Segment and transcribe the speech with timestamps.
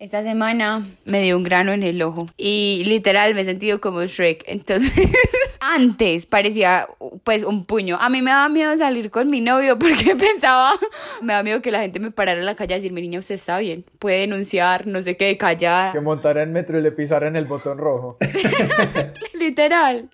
[0.00, 4.02] Esta semana me dio un grano en el ojo y literal me he sentido como
[4.02, 4.44] Shrek.
[4.46, 5.10] Entonces,
[5.60, 6.88] antes parecía
[7.22, 7.98] pues un puño.
[8.00, 10.72] A mí me daba miedo salir con mi novio porque pensaba,
[11.20, 13.18] me da miedo que la gente me parara en la calle y decir, mi niña,
[13.18, 15.92] usted está bien, puede denunciar, no sé qué, callada.
[15.92, 18.16] Que montara en metro y le pisara en el botón rojo.
[19.38, 20.08] literal.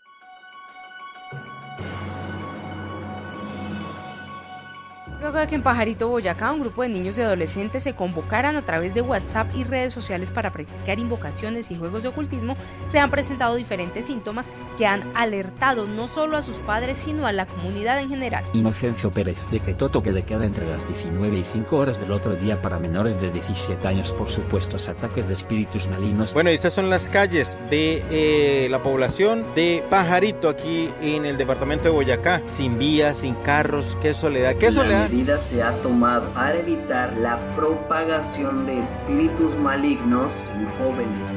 [5.26, 8.62] Luego de que en Pajarito Boyacá un grupo de niños y adolescentes se convocaran a
[8.62, 12.56] través de WhatsApp y redes sociales para practicar invocaciones y juegos de ocultismo,
[12.86, 14.46] se han presentado diferentes síntomas
[14.78, 18.44] que han alertado no solo a sus padres, sino a la comunidad en general.
[18.52, 22.62] Inocencio Pérez decretó toque de queda entre las 19 y 5 horas del otro día
[22.62, 26.34] para menores de 17 años por supuestos ataques de espíritus malignos.
[26.34, 31.86] Bueno, estas son las calles de eh, la población de Pajarito aquí en el departamento
[31.86, 32.42] de Boyacá.
[32.46, 38.66] Sin vías, sin carros, qué soledad, qué soledad se ha tomado para evitar la propagación
[38.66, 41.30] de espíritus malignos en jóvenes.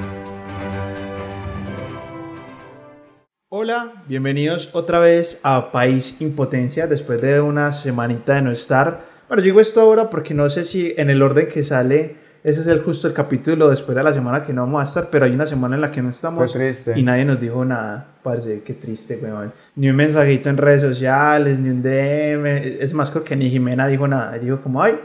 [3.48, 9.06] Hola, bienvenidos otra vez a País Impotencia después de una semanita de no estar.
[9.30, 12.68] Bueno, digo esto ahora porque no sé si en el orden que sale ese es
[12.68, 15.32] el justo el capítulo después de la semana que no vamos a estar, pero hay
[15.32, 16.54] una semana en la que no estamos.
[16.54, 16.98] triste.
[16.98, 18.16] Y nadie nos dijo nada.
[18.23, 19.52] Parece que triste, weón.
[19.76, 22.46] Ni un mensajito en redes sociales, ni un DM.
[22.81, 24.38] Es más, creo que ni Jimena dijo nada.
[24.38, 24.98] Dijo como, ay,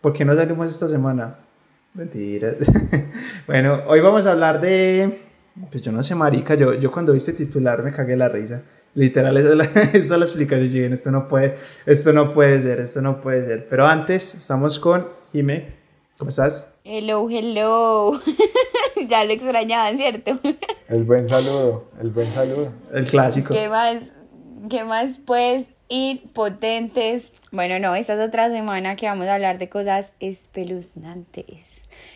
[0.00, 1.36] ¿por qué no salimos esta semana?
[1.94, 2.54] Mentira.
[3.46, 5.20] bueno, hoy vamos a hablar de...
[5.70, 8.62] Pues yo no sé, marica, yo, yo cuando viste titular me cagué la risa.
[8.94, 10.70] Literal, esa es la, esa es la explicación.
[10.70, 11.54] Yo esto no puede,
[11.86, 13.68] esto no puede ser, esto no puede ser.
[13.68, 15.83] Pero antes, estamos con Jimé.
[16.16, 16.76] ¿Cómo estás?
[16.84, 18.20] Hello, hello.
[19.08, 20.38] ya lo extrañaban, ¿cierto?
[20.88, 22.72] El buen saludo, el buen saludo.
[22.92, 23.52] El clásico.
[23.52, 23.96] ¿Qué más?
[24.70, 27.32] ¿Qué más pues ir potentes?
[27.50, 31.64] Bueno, no, esta es otra semana que vamos a hablar de cosas espeluznantes.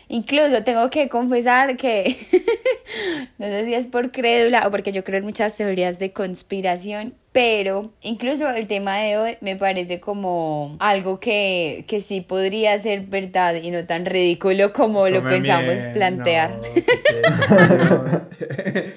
[0.07, 2.15] Incluso tengo que confesar que
[3.37, 7.15] no sé si es por crédula o porque yo creo en muchas teorías de conspiración,
[7.31, 13.01] pero incluso el tema de hoy me parece como algo que, que sí podría ser
[13.01, 16.59] verdad y no tan ridículo como lo pensamos plantear.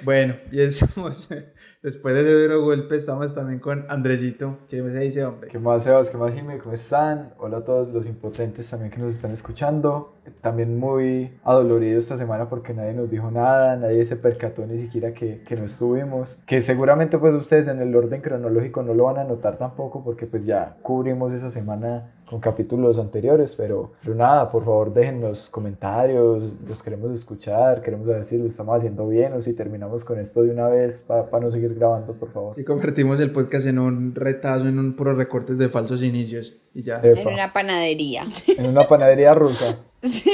[0.05, 1.29] bueno, y estamos,
[1.83, 4.59] después de ese duro golpe, estamos también con Andresito.
[4.69, 5.51] ¿Qué me dice, hombre?
[5.51, 6.11] ¿Qué más, Sebas?
[6.11, 6.59] ¿Qué más, Jimmy?
[6.59, 7.35] ¿Cómo están?
[7.39, 10.15] Hola a todos los impotentes también que nos están escuchando.
[10.41, 15.13] También muy adolorido esta semana porque nadie nos dijo nada, nadie se percató ni siquiera
[15.13, 16.41] que, que no estuvimos.
[16.47, 20.27] Que seguramente pues ustedes en el orden cronológico no lo van a notar tampoco porque
[20.27, 25.51] pues ya cubrimos esa semana con capítulos anteriores, pero, pero nada, por favor dejen los
[25.51, 30.19] comentarios, los queremos escuchar, queremos saber si lo estamos haciendo bien o si terminamos con
[30.19, 32.55] esto de una vez para no seguir grabando, por favor.
[32.55, 36.83] Si convertimos el podcast en un retazo, en un puro recortes de falsos inicios y
[36.85, 36.95] ya.
[37.03, 38.27] En una panadería.
[38.47, 39.81] En una panadería rusa.
[40.03, 40.33] sí.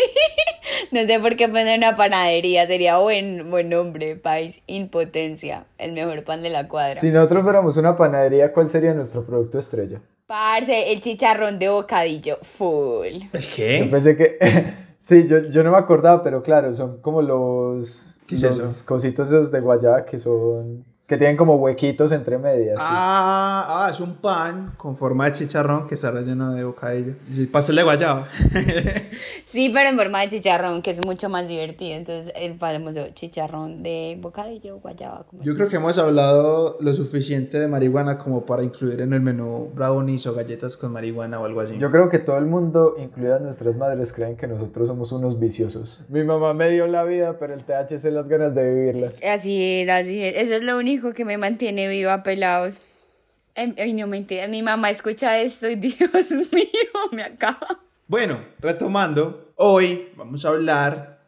[0.93, 6.23] No sé por qué poner una panadería, sería buen, buen nombre, país, impotencia, el mejor
[6.23, 6.95] pan de la cuadra.
[6.95, 10.01] Si nosotros fuéramos una panadería, ¿cuál sería nuestro producto estrella?
[10.29, 13.31] Parce, el chicharrón de bocadillo, full.
[13.33, 13.79] ¿El qué?
[13.79, 14.37] Yo pensé que...
[14.99, 18.21] sí, yo, yo no me acordaba, pero claro, son como los...
[18.27, 18.85] ¿Qué es los eso?
[18.85, 20.85] cositos esos de guayaba que son...
[21.09, 22.79] Que tienen como huequitos entre medias.
[22.79, 22.87] sí.
[22.87, 27.15] Ah, ah, es un pan con forma de chicharrón que está relleno de bocadillo.
[27.23, 28.29] Sí, pastel de guayaba.
[29.47, 31.97] Sí, pero en forma de chicharrón, que es mucho más divertido.
[31.97, 35.25] Entonces, el famoso chicharrón de bocadillo, guayaba.
[35.25, 39.21] como- Yo creo que hemos hablado lo suficiente de marihuana como para incluir en el
[39.23, 41.79] menú brownies o galletas con marihuana o algo así.
[41.79, 46.05] Yo creo que todo el mundo, incluidas nuestras madres, creen que nosotros somos unos viciosos.
[46.11, 49.13] Mi mamá me dio la vida, pero el THC las ganas de vivirla.
[49.27, 50.35] Así es, así es.
[50.37, 52.81] Eso es lo único que me mantiene viva, pelados.
[53.55, 57.81] Ay, ay, no mentira, mi mamá escucha esto y Dios mío, me acaba.
[58.07, 61.19] Bueno, retomando, hoy vamos a hablar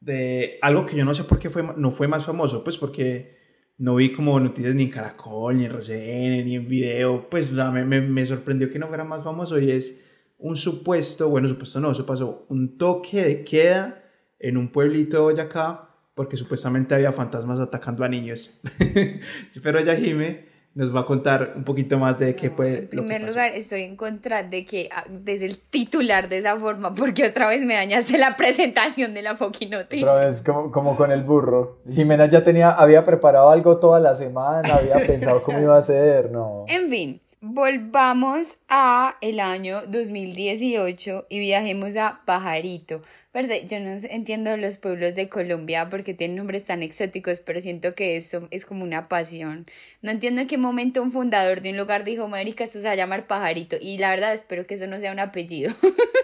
[0.00, 3.38] de algo que yo no sé por qué fue, no fue más famoso, pues porque
[3.78, 7.54] no vi como noticias ni en Caracol, ni en RCN, ni en video, pues o
[7.54, 10.04] sea, me, me, me sorprendió que no fuera más famoso y es
[10.38, 14.02] un supuesto, bueno, supuesto no, eso pasó, un toque de queda
[14.38, 15.89] en un pueblito de Boyacá
[16.20, 18.50] porque supuestamente había fantasmas atacando a niños.
[19.62, 20.44] Pero ya Jime
[20.74, 23.32] nos va a contar un poquito más de qué fue En lo que primer pasó.
[23.32, 27.48] lugar, estoy en contra de que ah, desde el titular de esa forma, porque otra
[27.48, 30.06] vez me dañaste la presentación de la fucking noticia.
[30.06, 31.78] Otra vez, como, como con el burro.
[31.90, 36.30] Jimena ya tenía, había preparado algo toda la semana, había pensado cómo iba a ser,
[36.30, 36.66] no.
[36.68, 43.00] En fin, volvamos a el año 2018 y viajemos a Pajarito.
[43.32, 47.94] Verdad, yo no entiendo los pueblos de Colombia porque tienen nombres tan exóticos, pero siento
[47.94, 49.66] que eso es como una pasión.
[50.02, 52.92] No entiendo en qué momento un fundador de un lugar dijo, Marica, esto se va
[52.92, 53.76] a llamar Pajarito.
[53.80, 55.72] Y la verdad espero que eso no sea un apellido.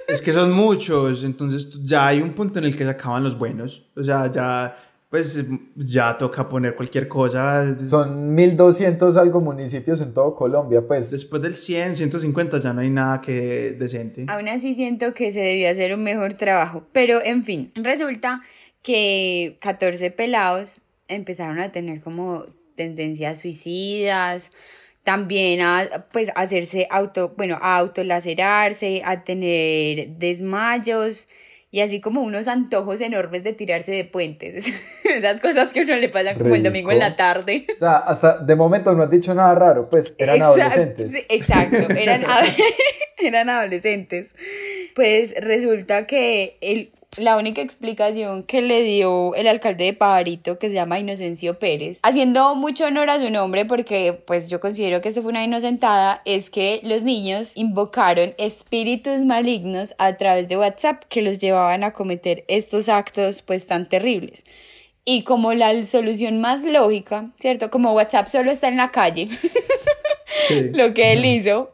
[0.09, 3.37] Es que son muchos, entonces ya hay un punto en el que se acaban los
[3.37, 3.87] buenos.
[3.97, 4.77] O sea, ya
[5.17, 5.43] pues
[5.77, 7.75] ya toca poner cualquier cosa.
[7.87, 11.11] Son 1200 algo municipios en todo Colombia, pues.
[11.11, 14.27] Después del 100, 150 ya no hay nada que decente.
[14.29, 18.43] Aún así siento que se debió hacer un mejor trabajo, pero en fin, resulta
[18.83, 24.51] que 14 pelados empezaron a tener como tendencias suicidas,
[25.03, 31.27] también a pues hacerse auto, bueno, a autolacerarse, a tener desmayos
[31.71, 34.67] y así como unos antojos enormes de tirarse de puentes.
[35.05, 37.67] Esas cosas que a uno le pasan como el domingo en la tarde.
[37.75, 41.27] O sea, hasta de momento no has dicho nada raro, pues eran adolescentes.
[41.29, 42.25] exacto, eran,
[43.19, 44.31] eran adolescentes.
[44.95, 50.69] Pues resulta que el la única explicación que le dio el alcalde de Pajarito, que
[50.69, 55.09] se llama Inocencio Pérez, haciendo mucho honor a su nombre, porque pues yo considero que
[55.09, 61.05] esto fue una inocentada, es que los niños invocaron espíritus malignos a través de WhatsApp
[61.09, 64.45] que los llevaban a cometer estos actos pues tan terribles.
[65.05, 67.71] Y como la solución más lógica, ¿cierto?
[67.71, 69.29] Como WhatsApp solo está en la calle,
[70.73, 71.71] lo que él hizo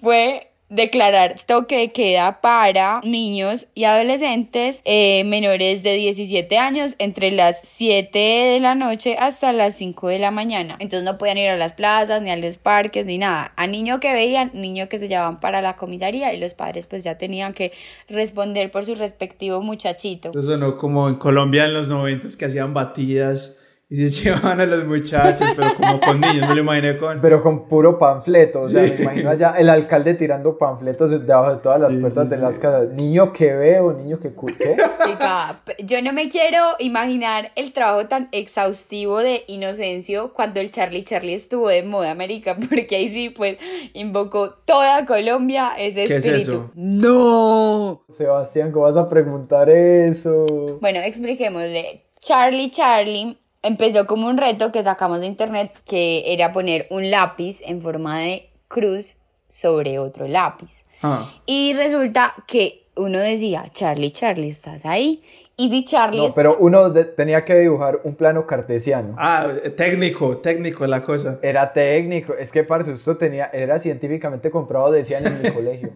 [0.00, 7.30] fue declarar toque de queda para niños y adolescentes eh, menores de 17 años entre
[7.30, 10.76] las 7 de la noche hasta las 5 de la mañana.
[10.80, 13.52] Entonces no podían ir a las plazas, ni a los parques, ni nada.
[13.56, 17.04] A niño que veían, niño que se llevaban para la comisaría y los padres pues
[17.04, 17.72] ya tenían que
[18.08, 20.30] responder por su respectivo muchachito.
[20.36, 23.56] Eso no como en Colombia en los 90 que hacían batidas
[23.94, 27.20] y se llevaban a los muchachos, pero como con niños, me lo imaginé con...
[27.20, 31.60] Pero con puro panfleto, o sea, me imagino allá el alcalde tirando panfletos debajo de
[31.60, 32.88] todas las puertas de las casas.
[32.88, 34.32] Niño que veo, niño que...
[34.58, 34.76] ¿Qué?
[35.84, 41.34] yo no me quiero imaginar el trabajo tan exhaustivo de Inocencio cuando el Charlie Charlie
[41.34, 43.58] estuvo de moda América, porque ahí sí, pues,
[43.92, 46.38] invocó toda Colombia ese ¿Qué espíritu.
[46.38, 46.70] es eso?
[46.74, 48.04] ¡No!
[48.08, 50.46] Sebastián, ¿cómo vas a preguntar eso?
[50.80, 52.02] Bueno, expliquémosle.
[52.20, 57.60] Charlie Charlie empezó como un reto que sacamos de internet que era poner un lápiz
[57.66, 59.16] en forma de cruz
[59.48, 60.84] sobre otro lápiz.
[61.02, 61.28] Ah.
[61.46, 65.22] Y resulta que uno decía, Charlie, Charlie, ¿estás ahí?
[65.56, 66.18] Y di Charlie...
[66.28, 69.14] No, pero uno de- tenía que dibujar un plano cartesiano.
[69.18, 69.46] Ah,
[69.76, 71.38] técnico, técnico la cosa.
[71.42, 75.90] Era técnico, es que parce, esto tenía, era científicamente comprobado, decían en mi colegio.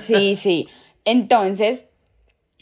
[0.00, 0.68] Sí, sí.
[1.04, 1.86] Entonces,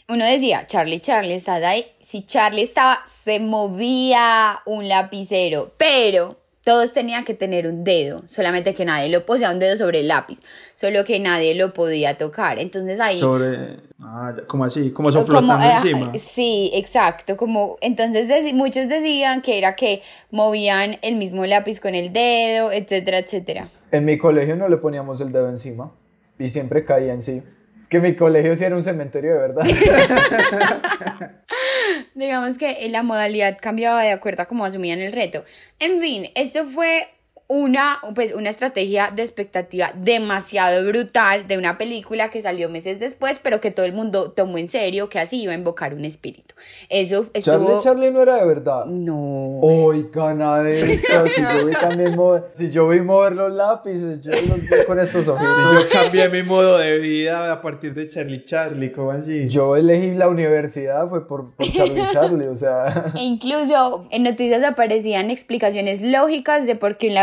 [0.09, 1.85] uno decía, Charlie, Charlie, ¿estás ahí?
[2.13, 8.75] Si Charlie estaba, se movía un lapicero, pero todos tenían que tener un dedo, solamente
[8.75, 10.37] que nadie lo posea un dedo sobre el lápiz,
[10.75, 12.59] solo que nadie lo podía tocar.
[12.59, 13.17] Entonces ahí...
[13.17, 13.77] Sobre.
[13.99, 16.11] Ah, como así, como son como, flotando eh, encima.
[16.19, 17.35] Sí, exacto.
[17.35, 22.71] Como entonces deci- muchos decían que era que movían el mismo lápiz con el dedo,
[22.71, 23.69] etcétera, etcétera.
[23.91, 25.91] En mi colegio no le poníamos el dedo encima
[26.37, 27.41] y siempre caía en sí.
[27.75, 29.65] Es que mi colegio sí era un cementerio de verdad.
[32.15, 35.43] Digamos que la modalidad cambiaba de acuerdo a cómo asumían el reto.
[35.79, 37.12] En fin, esto fue
[37.53, 43.39] una, pues, una estrategia de expectativa demasiado brutal de una película que salió meses después,
[43.43, 46.55] pero que todo el mundo tomó en serio que así iba a invocar un espíritu.
[46.89, 47.81] Eso Charlie estuvo...
[47.83, 48.85] Charlie no era de verdad.
[48.85, 49.59] No.
[49.61, 54.31] Oigan a esta, si yo vi también mover, si yo vi mover los lápices, yo
[54.31, 55.73] los vi con estos Si ojitos.
[55.73, 59.47] yo cambié mi modo de vida a partir de Charlie Charlie, ¿cómo así?
[59.47, 64.63] Yo elegí la universidad fue por, por Charlie Charlie, o sea, E incluso en noticias
[64.63, 67.17] aparecían explicaciones lógicas de por qué un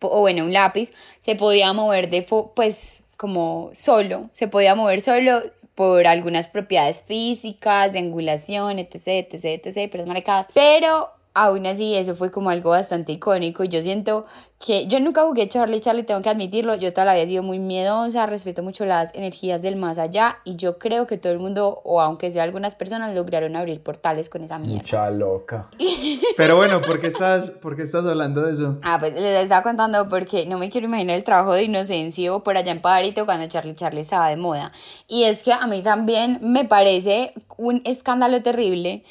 [0.00, 0.92] o bueno, un lápiz
[1.24, 2.22] se podía mover de,
[2.54, 5.42] pues, como solo, se podía mover solo
[5.74, 10.46] por algunas propiedades físicas, de angulación, etc, etc, etc, pero es maricadas.
[10.54, 14.26] Pero aún así eso fue como algo bastante icónico y yo siento
[14.64, 17.42] que yo nunca jugué Charlie Charlie, tengo que admitirlo, yo toda la vida he sido
[17.42, 21.40] muy miedosa, respeto mucho las energías del más allá y yo creo que todo el
[21.40, 24.76] mundo, o aunque sea algunas personas, lograron abrir portales con esa mierda.
[24.76, 25.68] mucha loca.
[26.36, 28.78] Pero bueno, ¿por qué estás, por qué estás hablando de eso?
[28.82, 32.56] Ah, pues les estaba contando porque no me quiero imaginar el trabajo de Inocencio por
[32.56, 34.70] allá en Pajarito cuando Charlie Charlie estaba de moda.
[35.08, 39.04] Y es que a mí también me parece un escándalo terrible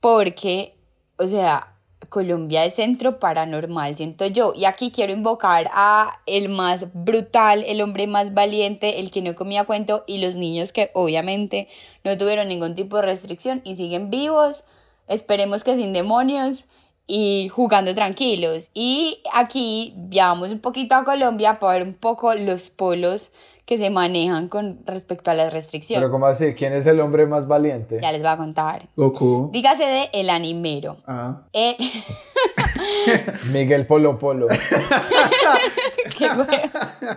[0.00, 0.75] porque,
[1.18, 1.76] o sea,
[2.08, 4.52] Colombia es centro paranormal, siento yo.
[4.54, 9.34] Y aquí quiero invocar a el más brutal, el hombre más valiente, el que no
[9.34, 11.68] comía cuento y los niños que obviamente
[12.04, 14.64] no tuvieron ningún tipo de restricción y siguen vivos.
[15.08, 16.64] Esperemos que sin demonios
[17.06, 18.70] y jugando tranquilos.
[18.74, 23.30] Y aquí viajamos un poquito a Colombia para ver un poco los polos
[23.66, 26.00] que se manejan con respecto a las restricciones.
[26.00, 26.54] Pero ¿cómo así?
[26.54, 27.98] ¿Quién es el hombre más valiente?
[28.00, 28.88] Ya les voy a contar.
[28.96, 29.50] Goku.
[29.52, 30.98] Dígase de el animero.
[31.06, 31.42] Ah.
[31.52, 31.76] El-
[33.52, 34.46] Miguel Polo Polo.
[36.16, 36.28] Qué.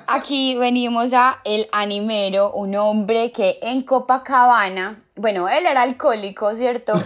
[0.08, 6.94] Aquí venimos a el animero, un hombre que en Copacabana, bueno, él era alcohólico, ¿cierto?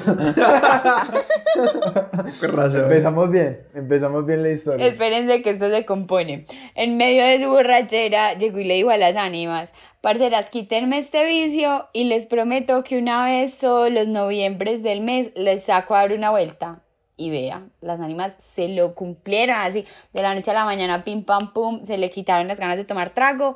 [2.43, 2.83] Razón.
[2.83, 4.85] Empezamos bien, empezamos bien la historia.
[4.85, 6.45] Espérense que esto se compone.
[6.75, 11.25] En medio de su borrachera llegó y le dijo a las ánimas, parceras, quítenme este
[11.25, 16.01] vicio y les prometo que una vez todos los noviembres del mes les saco a
[16.01, 16.83] dar una vuelta.
[17.15, 21.23] Y vea, las ánimas se lo cumplieron así, de la noche a la mañana, pim
[21.23, 23.55] pam pum, se le quitaron las ganas de tomar trago.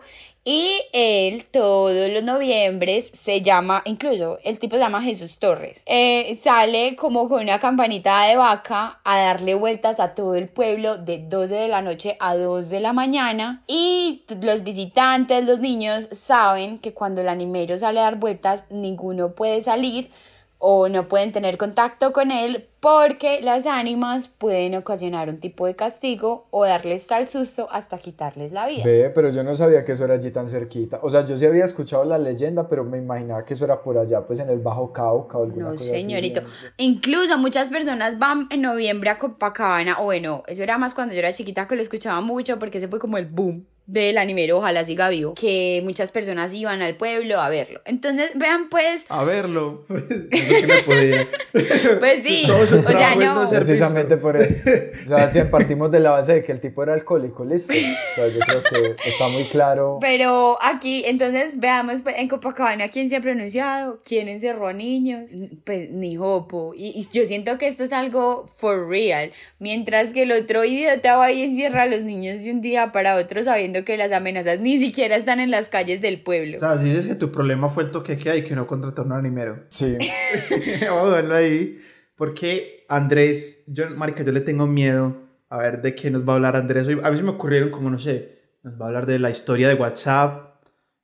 [0.49, 6.39] Y él todos los noviembres se llama, incluso el tipo se llama Jesús Torres, eh,
[6.41, 11.17] sale como con una campanita de vaca a darle vueltas a todo el pueblo de
[11.17, 13.61] 12 de la noche a 2 de la mañana.
[13.67, 19.33] Y los visitantes, los niños, saben que cuando el animero sale a dar vueltas, ninguno
[19.33, 20.11] puede salir
[20.59, 25.75] o no pueden tener contacto con él porque las ánimas pueden ocasionar un tipo de
[25.75, 28.83] castigo o darles tal susto hasta quitarles la vida.
[28.83, 30.99] Ve, pero yo no sabía que eso era allí tan cerquita.
[31.03, 33.97] O sea, yo sí había escuchado la leyenda, pero me imaginaba que eso era por
[33.97, 36.01] allá, pues en el Bajo Cauca o alguna No, cosa así.
[36.01, 36.41] señorito.
[36.77, 41.19] Incluso muchas personas van en noviembre a Copacabana, o bueno, eso era más cuando yo
[41.19, 44.83] era chiquita que lo escuchaba mucho porque ese fue como el boom del animero, ojalá
[44.83, 47.81] siga vivo, que muchas personas iban al pueblo a verlo.
[47.85, 49.85] Entonces, vean pues, A verlo.
[49.87, 50.27] Pues,
[50.67, 51.25] no podía.
[51.99, 54.21] pues sí, o sea, no, no Precisamente visto.
[54.21, 54.69] por eso.
[55.05, 57.73] O sea, si partimos de la base de que el tipo era alcohólico, listo.
[57.73, 59.99] O sea, yo creo que está muy claro.
[60.01, 65.31] Pero aquí, entonces, veamos pues, en Copacabana quién se ha pronunciado, quién encerró a niños,
[65.63, 66.73] pues ni Jopo.
[66.75, 69.31] Y, y yo siento que esto es algo for real.
[69.59, 73.15] Mientras que el otro idiota va y encierra a los niños de un día para
[73.15, 76.57] otro sabiendo que las amenazas ni siquiera están en las calles del pueblo.
[76.57, 79.05] O sea, si dices que tu problema fue el toque que hay que no contratar
[79.05, 79.63] un animero.
[79.69, 79.97] Sí.
[80.89, 81.79] Vamos a verlo ahí.
[82.15, 85.15] Porque Andrés, yo, marica, yo le tengo miedo
[85.49, 86.99] a ver de qué nos va a hablar Andrés hoy.
[87.03, 89.67] A mí se me ocurrieron como, no sé, nos va a hablar de la historia
[89.67, 90.61] de WhatsApp,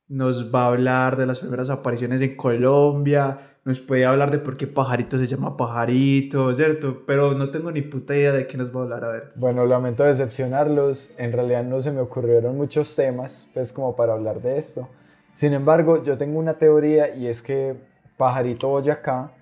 [0.08, 4.56] nos va a hablar de las primeras apariciones en Colombia, nos puede hablar de por
[4.58, 7.02] qué Pajarito se llama Pajarito, ¿cierto?
[7.06, 9.32] Pero no tengo ni puta idea de qué nos va a hablar, a ver.
[9.36, 11.12] Bueno, lamento decepcionarlos.
[11.16, 14.88] En realidad no se me ocurrieron muchos temas, pues como para hablar de esto.
[15.32, 17.74] Sin embargo, yo tengo una teoría y es que
[18.18, 19.32] Pajarito Boyacá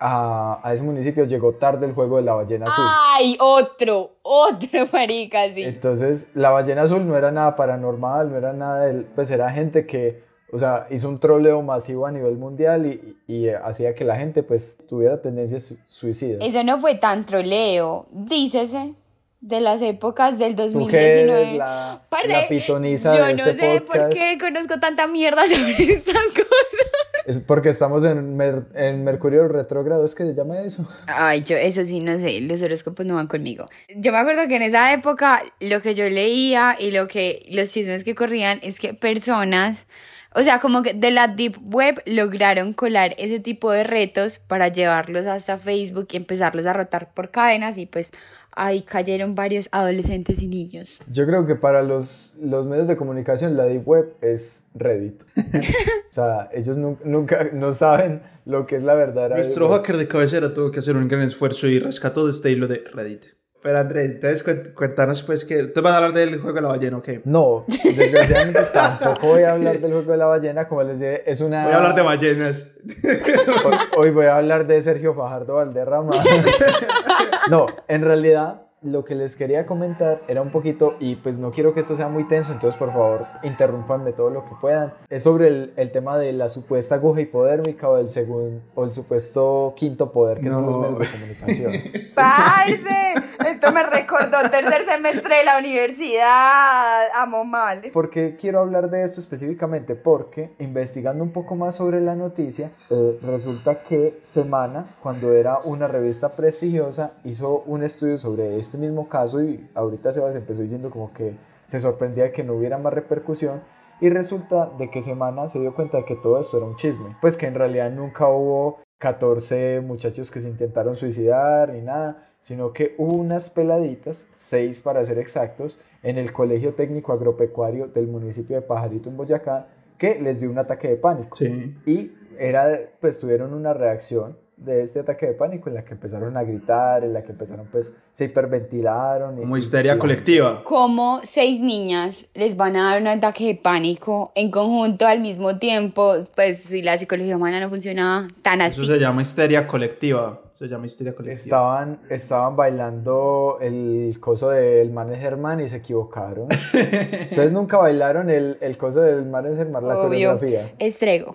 [0.00, 2.84] a, a ese municipio llegó tarde el juego de la ballena azul.
[3.16, 3.36] ¡Ay!
[3.38, 5.62] Otro, otro marica, sí.
[5.62, 9.86] Entonces, la ballena azul no era nada paranormal, no era nada del, pues era gente
[9.86, 14.04] que, o sea, hizo un troleo masivo a nivel mundial y, y, eh, hacía que
[14.04, 16.38] la gente pues tuviera tendencias su- suicidas.
[16.42, 18.94] Eso no fue tan troleo, dícese,
[19.40, 20.90] de las épocas del Tú 2019.
[20.90, 24.12] que eres la, Parce, la pitoniza yo de este no sé por podcast.
[24.14, 26.80] qué conozco tanta mierda sobre estas cosas.
[27.26, 30.86] Es porque estamos en, Mer- en Mercurio retrógrado, ¿es que se llama eso?
[31.06, 33.66] Ay, yo eso sí no sé, los horóscopos no van conmigo.
[33.96, 37.70] Yo me acuerdo que en esa época lo que yo leía y lo que los
[37.72, 39.86] chismes que corrían es que personas,
[40.34, 44.68] o sea, como que de la deep web lograron colar ese tipo de retos para
[44.68, 48.10] llevarlos hasta Facebook y empezarlos a rotar por cadenas y pues
[48.56, 51.00] ahí cayeron varios adolescentes y niños.
[51.10, 55.22] Yo creo que para los, los medios de comunicación la Deep Web es Reddit.
[55.36, 60.06] o sea, ellos nu- nunca no saben lo que es la verdadera Nuestro hacker de
[60.06, 63.24] cabecera tuvo que hacer un gran esfuerzo y rescató de este hilo de Reddit.
[63.64, 65.62] Pero Andrés, entonces cuént- cuéntanos pues que...
[65.68, 67.22] ¿Tú vas a hablar del juego de la ballena o qué?
[67.24, 71.40] No, desgraciadamente tampoco voy a hablar del juego de la ballena, como les dije, es
[71.40, 71.64] una...
[71.64, 72.66] Voy a hablar de ballenas.
[73.64, 76.12] Hoy, hoy voy a hablar de Sergio Fajardo Valderrama.
[77.50, 81.74] No, en realidad lo que les quería comentar era un poquito, y pues no quiero
[81.74, 84.92] que esto sea muy tenso, entonces por favor interrúmpanme todo lo que puedan.
[85.10, 88.92] Es sobre el, el tema de la supuesta aguja hipodérmica o el, segun- o el
[88.92, 90.80] supuesto quinto poder, que son los No.
[90.82, 91.72] medios de comunicación.
[92.14, 93.14] ¡Parce!
[93.50, 97.08] Esto me recordó tercer semestre de la universidad.
[97.14, 97.82] Amo mal.
[97.92, 99.94] ¿Por qué quiero hablar de esto específicamente?
[99.94, 105.88] Porque investigando un poco más sobre la noticia, eh, resulta que Semana, cuando era una
[105.88, 111.12] revista prestigiosa, hizo un estudio sobre este mismo caso y ahorita Sebas empezó diciendo como
[111.12, 113.62] que se sorprendía de que no hubiera más repercusión
[114.00, 117.16] y resulta de que Semana se dio cuenta de que todo esto era un chisme,
[117.20, 122.72] pues que en realidad nunca hubo 14 muchachos que se intentaron suicidar ni nada, sino
[122.72, 128.56] que hubo unas peladitas, seis para ser exactos, en el Colegio Técnico Agropecuario del municipio
[128.56, 131.36] de Pajarito en Boyacá, que les dio un ataque de pánico.
[131.36, 131.74] Sí.
[131.86, 136.36] Y era, pues tuvieron una reacción de este ataque de pánico en la que empezaron
[136.36, 139.36] a gritar, en la que empezaron pues, se hiperventilaron.
[139.36, 140.62] Como y- histeria y- colectiva.
[140.64, 145.58] ¿Cómo seis niñas les van a dar un ataque de pánico en conjunto al mismo
[145.58, 146.14] tiempo?
[146.34, 148.80] Pues si la psicología humana no funciona tan así.
[148.80, 150.40] Eso se llama histeria colectiva.
[150.52, 151.34] Se llama histeria colectiva.
[151.42, 156.46] Estaban, estaban bailando el coso del man es Germán y se equivocaron.
[157.26, 160.30] Ustedes nunca bailaron el, el coso del man es Germán, la Obvio.
[160.36, 160.72] coreografía.
[160.78, 161.34] Estrego.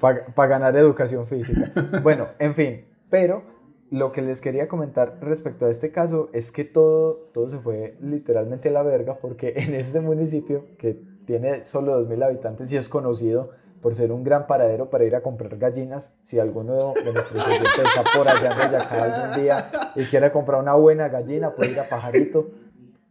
[0.00, 1.72] Para ganar educación física.
[2.02, 3.42] Bueno, en fin, pero
[3.90, 7.96] lo que les quería comentar respecto a este caso es que todo, todo se fue
[8.00, 12.88] literalmente a la verga porque en este municipio que tiene solo 2.000 habitantes y es
[12.88, 13.50] conocido
[13.80, 17.70] por ser un gran paradero para ir a comprar gallinas, si alguno de nuestros oyentes
[17.78, 21.78] está por allá en Boyacá algún día y quiere comprar una buena gallina, puede ir
[21.78, 22.50] a Pajarito.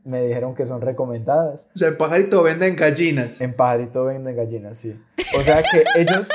[0.04, 1.70] Me dijeron que son recomendadas.
[1.74, 3.42] O sea, en pajarito venden gallinas.
[3.42, 5.02] En Pajarito venden gallinas, sí.
[5.36, 6.30] O sea que ellos,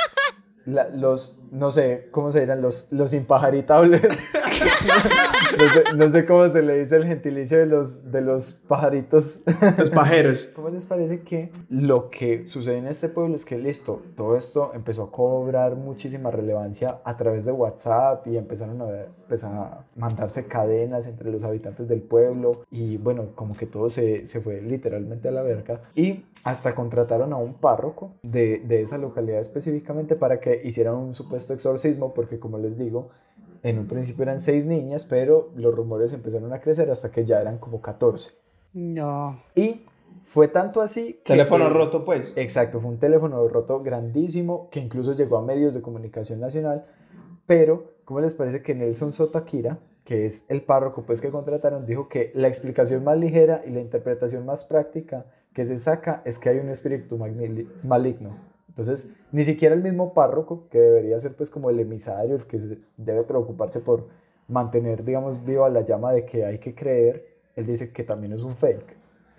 [0.71, 2.62] la- los, no sé, ¿cómo se dirán?
[2.62, 4.02] Los, los impajaritables.
[5.59, 9.42] no, sé, no sé cómo se le dice el gentilicio de los, de los pajaritos.
[9.76, 10.49] Los pajeros.
[10.54, 14.73] ¿Cómo les parece que lo que sucede en este pueblo es que listo, todo esto
[14.75, 19.85] empezó a cobrar muchísima relevancia a través de WhatsApp y empezaron a, ver, pues a
[19.97, 24.61] mandarse cadenas entre los habitantes del pueblo y bueno, como que todo se, se fue
[24.61, 30.16] literalmente a la verga y hasta contrataron a un párroco de, de esa localidad específicamente
[30.16, 33.09] para que hiciera un supuesto exorcismo porque como les digo,
[33.62, 37.40] en un principio eran seis niñas, pero los rumores empezaron a crecer hasta que ya
[37.40, 38.32] eran como 14.
[38.73, 39.42] No.
[39.54, 39.82] Y
[40.25, 41.32] fue tanto así que...
[41.35, 42.32] Teléfono el- roto, pues.
[42.37, 46.87] Exacto, fue un teléfono roto grandísimo que incluso llegó a medios de comunicación nacional.
[47.47, 52.09] Pero, ¿cómo les parece que Nelson Sotakira, que es el párroco pues, que contrataron, dijo
[52.09, 56.49] que la explicación más ligera y la interpretación más práctica que se saca es que
[56.49, 57.18] hay un espíritu
[57.82, 58.50] maligno?
[58.71, 62.57] Entonces, ni siquiera el mismo párroco, que debería ser pues como el emisario, el que
[62.97, 64.07] debe preocuparse por
[64.47, 68.43] mantener, digamos, viva la llama de que hay que creer, él dice que también es
[68.45, 68.97] un fake.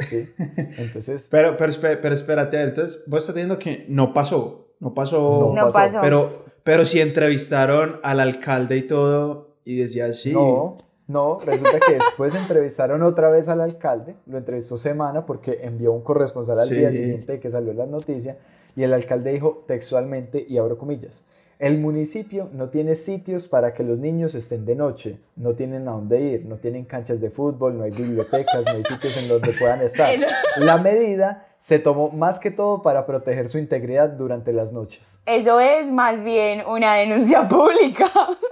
[0.08, 0.28] ¿sí?
[0.78, 1.72] Entonces, Pero, pero,
[2.02, 4.68] pero espérate, entonces vos estás diciendo que no pasó.
[4.80, 5.54] No pasó.
[5.56, 6.00] No pasó.
[6.02, 10.34] Pero, pero sí entrevistaron al alcalde y todo y decía sí.
[10.34, 15.94] No, no, resulta que después entrevistaron otra vez al alcalde, lo entrevistó semana porque envió
[15.94, 16.76] un corresponsal al Sí.
[16.76, 18.38] día siguiente de que salió la noticia
[18.76, 21.26] y el alcalde dijo textualmente, y abro comillas,
[21.62, 25.92] el municipio no tiene sitios para que los niños estén de noche, no tienen a
[25.92, 29.54] dónde ir, no tienen canchas de fútbol, no hay bibliotecas, no hay sitios en donde
[29.54, 30.10] puedan estar.
[30.58, 35.22] La medida se tomó más que todo para proteger su integridad durante las noches.
[35.28, 38.10] Eso es más bien una denuncia pública.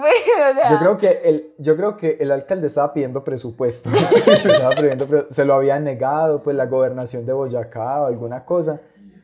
[0.00, 0.12] Güey,
[0.50, 3.90] o sea, Yo creo que el, yo creo que el alcalde estaba pidiendo presupuesto.
[4.44, 8.80] Estaba pidiendo se lo habían negado, pues la gobernación de Boyacá o alguna cosa.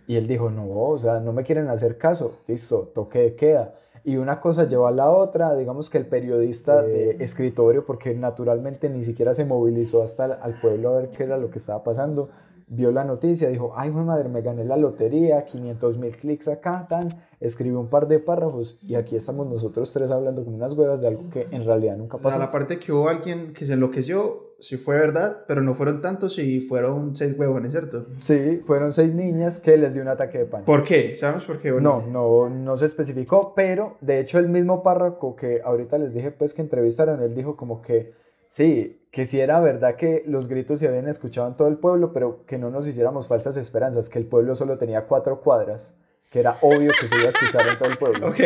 [0.07, 2.39] Y él dijo, no, o sea, no me quieren hacer caso.
[2.47, 3.75] Listo, toque de queda.
[4.05, 5.55] Y una cosa llevó a la otra.
[5.55, 10.61] Digamos que el periodista de escritorio, porque naturalmente ni siquiera se movilizó hasta al- al
[10.61, 12.29] pueblo a ver qué era lo que estaba pasando,
[12.75, 17.15] vio la noticia, dijo, ay, madre, me gané la lotería, 500 mil clics acá, tan,
[17.39, 21.09] escribió un par de párrafos y aquí estamos nosotros tres hablando con unas huevas de
[21.09, 22.39] algo que en realidad nunca pasó.
[22.39, 26.39] la parte que hubo alguien que se enloqueció, sí fue verdad, pero no fueron tantos
[26.39, 28.07] y fueron seis huevones, ¿cierto?
[28.17, 30.73] Sí, fueron seis niñas que les dio un ataque de pánico.
[30.73, 31.15] ¿Por qué?
[31.15, 31.73] ¿Sabemos por qué?
[31.73, 36.31] No, no, no se especificó, pero de hecho el mismo párroco que ahorita les dije
[36.31, 38.22] pues que entrevistaron, él dijo como que
[38.53, 42.13] sí, que sí era verdad que los gritos se habían escuchado en todo el pueblo,
[42.13, 45.99] pero que no nos hiciéramos falsas esperanzas, que el pueblo solo tenía cuatro cuadras,
[46.31, 48.29] que era obvio que se iba a escuchar en todo el pueblo.
[48.29, 48.39] Ok,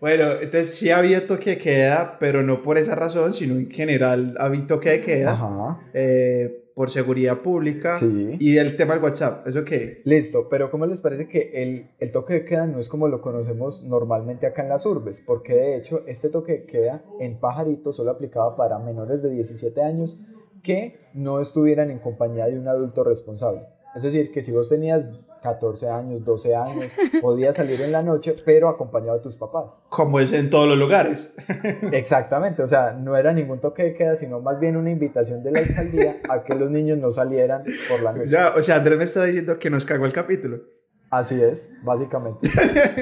[0.00, 4.36] bueno, entonces sí había toque de queda, pero no por esa razón, sino en general
[4.38, 5.80] había toque de queda Ajá.
[5.92, 8.36] eh, por seguridad pública Sí.
[8.40, 9.46] y del tema del WhatsApp.
[9.46, 10.02] ¿Eso qué?
[10.04, 13.20] Listo, pero ¿cómo les parece que el, el toque de queda no es como lo
[13.20, 15.20] conocemos normalmente acá en las urbes?
[15.20, 19.82] Porque de hecho este toque de queda en Pajarito solo aplicaba para menores de 17
[19.82, 20.20] años
[20.62, 23.62] que no estuvieran en compañía de un adulto responsable.
[23.94, 25.08] Es decir, que si vos tenías
[25.44, 26.86] 14 años, 12 años,
[27.20, 29.82] podías salir en la noche, pero acompañado de tus papás.
[29.90, 31.34] Como es en todos los lugares.
[31.92, 35.50] Exactamente, o sea, no era ningún toque de queda, sino más bien una invitación de
[35.50, 38.30] la alcaldía a que los niños no salieran por la noche.
[38.30, 40.62] Ya, o sea, Andrés me está diciendo que nos cagó el capítulo.
[41.10, 42.48] Así es, básicamente.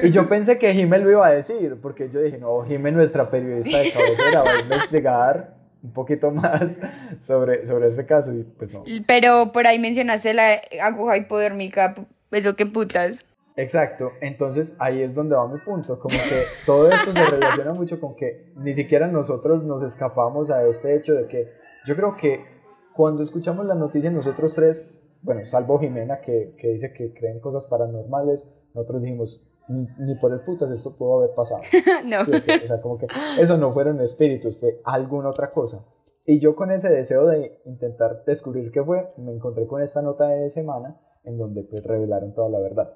[0.03, 3.29] Y yo pensé que Jimé lo iba a decir, porque yo dije, no, Jimé, nuestra
[3.29, 6.79] periodista de cabecera, va a investigar un poquito más
[7.19, 8.83] sobre, sobre este caso y pues no.
[9.05, 11.95] Pero por ahí mencionaste la aguja hipodérmica.
[12.33, 13.25] Eso qué putas.
[13.55, 17.99] Exacto, entonces ahí es donde va mi punto, como que todo esto se relaciona mucho
[17.99, 21.51] con que ni siquiera nosotros nos escapamos a este hecho de que
[21.85, 22.43] yo creo que
[22.95, 24.91] cuando escuchamos la noticia nosotros tres,
[25.21, 30.41] bueno, salvo Jimena que, que dice que creen cosas paranormales, nosotros dijimos, ni por el
[30.41, 31.61] putas esto pudo haber pasado.
[32.05, 32.25] no.
[32.25, 33.07] Sí, O sea, como que
[33.39, 35.85] eso no fueron espíritus, fue alguna otra cosa.
[36.25, 40.27] Y yo con ese deseo de intentar descubrir qué fue, me encontré con esta nota
[40.27, 42.93] de semana en donde pues revelaron toda la verdad.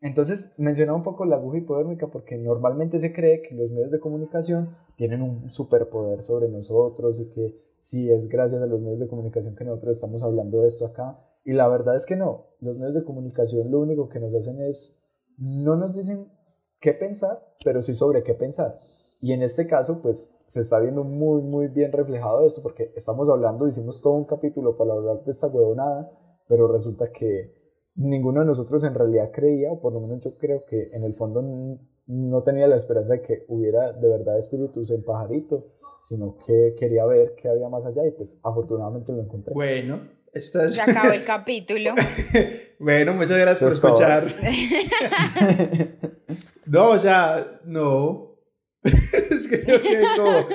[0.00, 3.98] Entonces, mencionaba un poco la aguja hipodérmica porque normalmente se cree que los medios de
[3.98, 9.08] comunicación tienen un superpoder sobre nosotros y que sí es gracias a los medios de
[9.08, 11.18] comunicación que nosotros estamos hablando de esto acá.
[11.44, 14.60] Y la verdad es que no, los medios de comunicación lo único que nos hacen
[14.60, 15.02] es,
[15.36, 16.30] no nos dicen
[16.80, 18.78] qué pensar, pero sí sobre qué pensar.
[19.20, 23.28] Y en este caso, pues se está viendo muy, muy bien reflejado esto porque estamos
[23.28, 26.10] hablando, hicimos todo un capítulo para hablar de esta huevonada,
[26.46, 27.57] pero resulta que
[27.98, 31.14] ninguno de nosotros en realidad creía, o por lo menos yo creo que en el
[31.14, 31.42] fondo
[32.06, 35.66] no tenía la esperanza de que hubiera de verdad espíritus en pajarito,
[36.02, 39.52] sino que quería ver qué había más allá y pues afortunadamente lo encontré.
[39.52, 40.76] Bueno, esta es...
[40.76, 41.94] Se acabó el capítulo.
[42.78, 44.26] bueno, muchas gracias por escuchar.
[46.66, 48.36] no, o sea, no.
[48.84, 50.46] es que yo quedé como...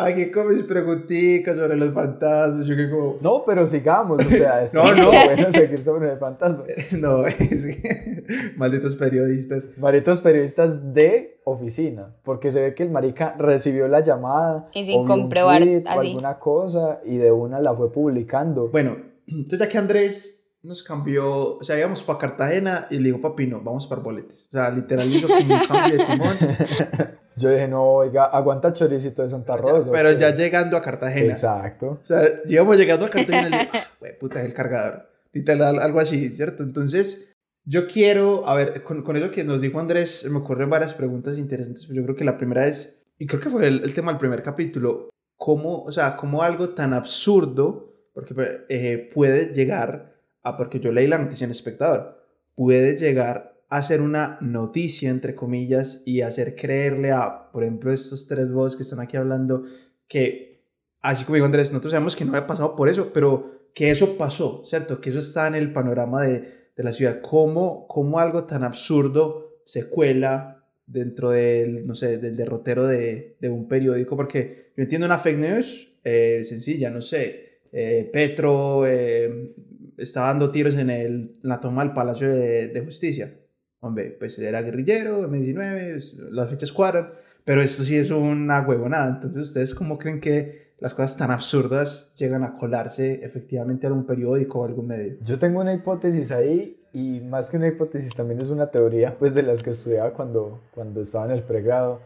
[0.00, 3.16] Aquí con mis preguntitas sobre los fantasmas, yo quedé como...
[3.20, 5.08] No, pero sigamos, o sea, es No, no.
[5.10, 6.64] bueno seguir sobre el fantasma.
[6.98, 8.24] No, es que...
[8.56, 9.66] Malditos periodistas.
[9.76, 15.00] Maritos periodistas de oficina, porque se ve que el marica recibió la llamada Y sin
[15.00, 16.08] o vio un comprobar, tweet así.
[16.08, 18.68] alguna cosa y de una la fue publicando.
[18.68, 23.20] Bueno, entonces ya que Andrés nos cambió, o sea, íbamos para Cartagena y le digo,
[23.20, 24.46] papi, no, vamos para Boletes.
[24.48, 26.36] O sea, literal hizo como un cambio de timón.
[27.36, 29.92] Yo dije, no, oiga, aguanta choricito de Santa Rosa.
[29.92, 30.42] pero ¿o ya qué?
[30.42, 31.32] llegando a Cartagena.
[31.32, 32.00] Exacto.
[32.02, 35.08] O sea, íbamos llegando a Cartagena y le digo, ah, güey, puta, es el cargador.
[35.32, 36.64] Literal, algo así, ¿cierto?
[36.64, 37.32] Entonces,
[37.64, 41.38] yo quiero, a ver, con, con eso que nos dijo Andrés, me ocurren varias preguntas
[41.38, 44.10] interesantes, pero yo creo que la primera es, y creo que fue el, el tema
[44.10, 48.34] del primer capítulo, cómo, o sea, cómo algo tan absurdo, porque
[48.68, 50.17] eh, puede llegar
[50.48, 52.18] a, porque yo leí la noticia en Espectador,
[52.54, 58.26] puede llegar a ser una noticia, entre comillas, y hacer creerle a, por ejemplo, estos
[58.26, 59.64] tres voz que están aquí hablando,
[60.08, 60.62] que,
[61.02, 64.16] así como dijo Andrés, nosotros sabemos que no había pasado por eso, pero que eso
[64.16, 65.00] pasó, ¿cierto?
[65.00, 66.40] Que eso está en el panorama de,
[66.74, 67.20] de la ciudad.
[67.20, 73.50] ¿Cómo, ¿Cómo algo tan absurdo se cuela dentro del, no sé, del derrotero de, de
[73.50, 74.16] un periódico?
[74.16, 79.52] Porque yo entiendo una fake news eh, sencilla, no sé, eh, Petro eh,
[79.98, 83.34] está dando tiros en, el, en la toma del Palacio de, de Justicia.
[83.80, 87.10] Hombre, pues era guerrillero, M19, las fechas cuadran,
[87.44, 89.08] pero esto sí es una huevonada.
[89.08, 94.06] Entonces, ¿ustedes cómo creen que las cosas tan absurdas llegan a colarse efectivamente a algún
[94.06, 95.16] periódico o algún medio?
[95.22, 99.34] Yo tengo una hipótesis ahí y más que una hipótesis también es una teoría pues
[99.34, 102.00] de las que estudiaba cuando, cuando estaba en el pregrado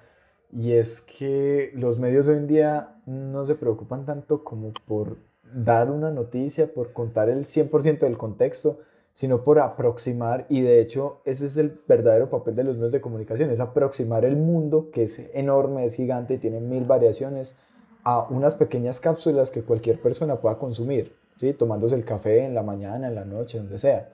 [0.52, 5.16] y es que los medios hoy en día no se preocupan tanto como por
[5.54, 8.78] dar una noticia, por contar el 100% del contexto,
[9.12, 13.00] sino por aproximar, y de hecho ese es el verdadero papel de los medios de
[13.00, 17.56] comunicación, es aproximar el mundo, que es enorme, es gigante y tiene mil variaciones,
[18.04, 21.52] a unas pequeñas cápsulas que cualquier persona pueda consumir, ¿sí?
[21.52, 24.08] tomándose el café en la mañana, en la noche, donde sea.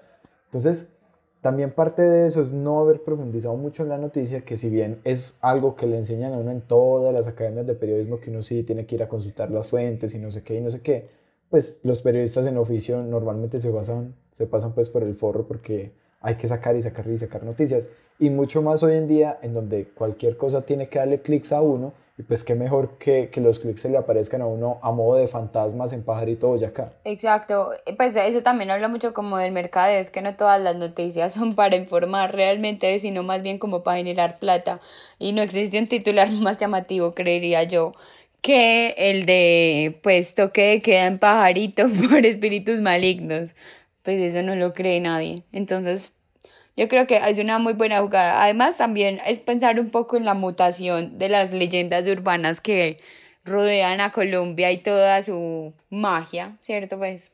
[0.47, 0.95] Entonces,
[1.41, 5.01] también parte de eso es no haber profundizado mucho en la noticia, que si bien
[5.05, 8.43] es algo que le enseñan a uno en todas las academias de periodismo, que uno
[8.43, 10.83] sí tiene que ir a consultar las fuentes y no sé qué y no sé
[10.83, 11.09] qué,
[11.51, 15.93] pues los periodistas en oficio normalmente se pasan, se pasan pues por el forro porque
[16.21, 17.91] hay que sacar y sacar y sacar noticias.
[18.19, 21.63] Y mucho más hoy en día en donde cualquier cosa tiene que darle clics a
[21.63, 24.91] uno y pues qué mejor que, que los clics se le aparezcan a uno a
[24.91, 26.93] modo de fantasmas en Pajarito Boyacá.
[27.05, 31.33] Exacto, pues eso también habla mucho como del mercado, es que no todas las noticias
[31.35, 34.81] son para informar realmente, sino más bien como para generar plata.
[35.21, 37.93] Y no existe un titular más llamativo, creería yo,
[38.43, 43.51] que el de, pues, toque de queda en pajarito por espíritus malignos.
[44.03, 45.43] Pues eso no lo cree nadie.
[45.53, 46.13] Entonces,
[46.77, 48.43] yo creo que es una muy buena jugada.
[48.43, 52.99] Además, también es pensar un poco en la mutación de las leyendas urbanas que
[53.45, 56.99] rodean a Colombia y toda su magia, ¿cierto?
[56.99, 57.31] Pues,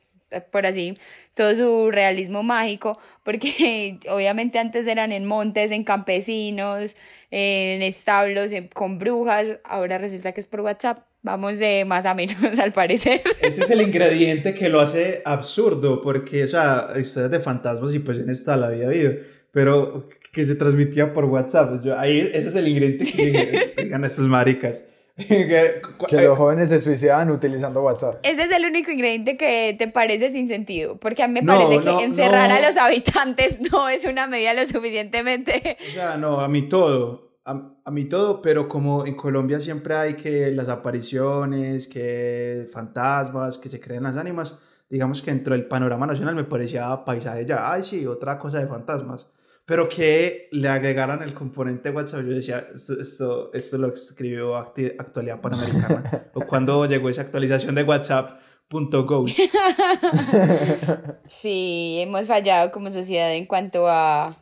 [0.51, 0.97] por así,
[1.33, 6.95] todo su realismo mágico, porque obviamente antes eran en montes, en campesinos,
[7.31, 10.99] en establos, en- con brujas, ahora resulta que es por WhatsApp.
[11.21, 13.21] Vamos de más a menos, al parecer.
[13.41, 17.99] Ese es el ingrediente que lo hace absurdo, porque, o sea, historias de fantasmas y
[17.99, 19.13] pues en esta la había habido,
[19.51, 21.83] pero que se transmitía por WhatsApp.
[21.83, 24.81] Yo, ahí ese es el ingrediente que digan estos maricas.
[25.27, 25.71] Que-
[26.17, 28.19] eh, los jóvenes se suicidaban utilizando WhatsApp.
[28.23, 31.53] Ese es el único ingrediente que te parece sin sentido, porque a mí me No,
[31.53, 32.55] parece que no, encerrar no.
[32.55, 37.37] a los habitantes no es una medida lo suficientemente O sea, no, a mí todo,
[37.45, 43.57] a, a mí todo, pero como en Colombia siempre hay que las apariciones, que fantasmas,
[43.57, 47.71] que se creen las ánimas, digamos que dentro del panorama nacional me parecía paisaje ya,
[47.71, 49.27] ay sí, otra cosa de fantasmas.
[49.65, 52.21] Pero que le agregaran el componente WhatsApp.
[52.21, 56.29] Yo decía, esto, esto, lo escribió Actualidad Panamericana.
[56.33, 59.25] o cuando llegó esa actualización de WhatsApp.go.
[61.25, 64.37] sí, hemos fallado como sociedad en cuanto a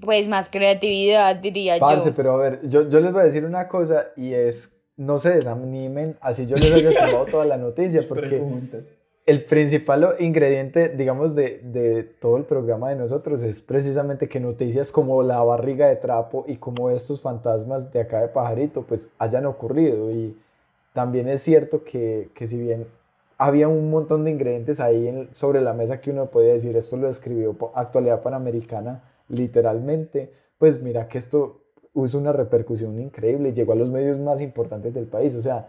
[0.00, 2.14] pues más creatividad, diría Parce, yo.
[2.14, 5.30] pero a ver, yo, yo les voy a decir una cosa y es, no se
[5.30, 8.42] desanimen, así yo les haya tomado toda la noticia, porque
[9.26, 14.92] el principal ingrediente, digamos, de, de, todo el programa de nosotros es precisamente que noticias
[14.92, 19.46] como la barriga de trapo y como estos fantasmas de acá de Pajarito, pues hayan
[19.46, 20.12] ocurrido.
[20.12, 20.36] Y
[20.92, 22.86] también es cierto que, que si bien
[23.36, 27.08] había un montón de ingredientes ahí sobre la mesa que uno podía decir, esto lo
[27.08, 31.60] escribió Actualidad Panamericana, literalmente, pues mira que esto
[31.94, 35.34] usa una repercusión increíble, llegó a los medios más importantes del país.
[35.34, 35.68] O sea,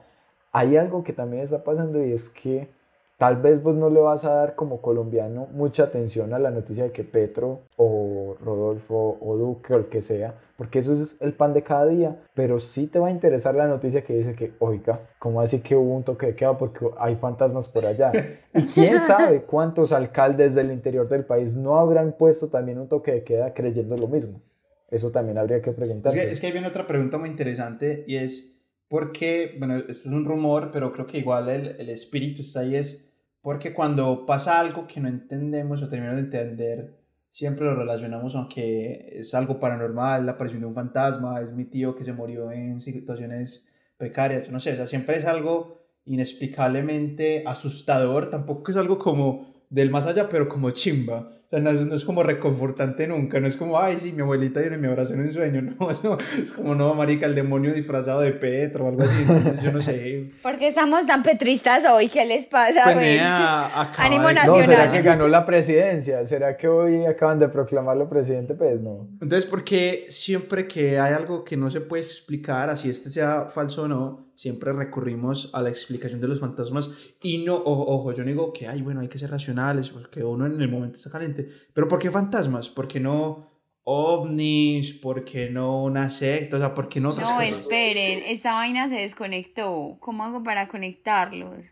[0.51, 2.69] hay algo que también está pasando y es que
[3.17, 6.85] tal vez vos no le vas a dar como colombiano mucha atención a la noticia
[6.85, 11.33] de que Petro o Rodolfo o Duque o el que sea, porque eso es el
[11.33, 14.53] pan de cada día, pero sí te va a interesar la noticia que dice que,
[14.59, 18.11] oiga, ¿cómo así que hubo un toque de queda porque hay fantasmas por allá?
[18.53, 23.11] Y quién sabe cuántos alcaldes del interior del país no habrán puesto también un toque
[23.11, 24.41] de queda creyendo lo mismo.
[24.89, 26.17] Eso también habría que preguntarse.
[26.17, 29.55] Es que, es que hay viene otra pregunta muy interesante y es, ¿por qué?
[29.57, 33.06] Bueno, esto es un rumor, pero creo que igual el, el espíritu está ahí, es
[33.41, 36.97] porque cuando pasa algo que no entendemos o terminamos de entender,
[37.29, 41.65] siempre lo relacionamos con que es algo paranormal, la aparición de un fantasma, es mi
[41.65, 47.43] tío que se murió en situaciones precarias, no sé, o sea, siempre es algo inexplicablemente
[47.45, 51.37] asustador, tampoco es algo como del más allá, pero como chimba.
[51.47, 54.77] O sea, no es, como reconfortante nunca, no es como, ay, sí, mi abuelita viene
[54.77, 58.83] mi abrazo en un sueño, no, es como, no, marica, el demonio disfrazado de Petro
[58.83, 60.29] o algo así, entonces yo no sé.
[60.43, 62.09] ¿Por qué estamos tan petristas hoy?
[62.09, 62.91] ¿Qué les pasa?
[62.91, 63.21] Pues,
[63.97, 64.59] Ánimo nacional.
[64.59, 66.25] No, ¿será que ganó la presidencia?
[66.25, 68.53] ¿Será que hoy acaban de proclamarlo presidente?
[68.53, 69.07] Pues no.
[69.21, 73.83] Entonces, porque siempre que hay algo que no se puede explicar, así este sea falso
[73.83, 78.29] o no, siempre recurrimos a la explicación de los fantasmas y no, ojo, yo no
[78.29, 81.49] digo que, ay, bueno, hay que ser racionales porque uno en el momento está caliente,
[81.73, 82.69] pero ¿por qué fantasmas?
[82.69, 83.49] ¿Por qué no
[83.83, 84.93] ovnis?
[84.93, 86.57] ¿Por qué no una secta?
[86.57, 89.97] O sea, ¿por qué no otras no, esperen, esta vaina se desconectó.
[89.99, 91.65] ¿Cómo hago para conectarlos?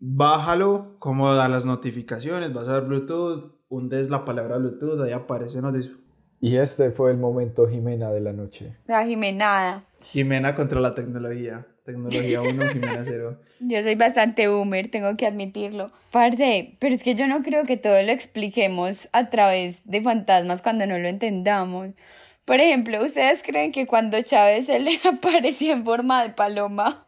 [0.00, 5.60] Bájalo, cómo da las notificaciones, vas a ver Bluetooth, hundes la palabra Bluetooth, ahí aparece,
[5.60, 5.92] nos dice
[6.40, 8.72] y este fue el momento Jimena de la noche.
[8.86, 9.84] La Jimenada.
[10.00, 11.66] Jimena contra la tecnología.
[11.84, 13.40] Tecnología 1, Jimena 0.
[13.60, 15.90] Yo soy bastante boomer, tengo que admitirlo.
[16.10, 20.62] Parce, pero es que yo no creo que todo lo expliquemos a través de fantasmas
[20.62, 21.88] cuando no lo entendamos.
[22.44, 27.06] Por ejemplo, ¿ustedes creen que cuando Chávez se le apareció en forma de paloma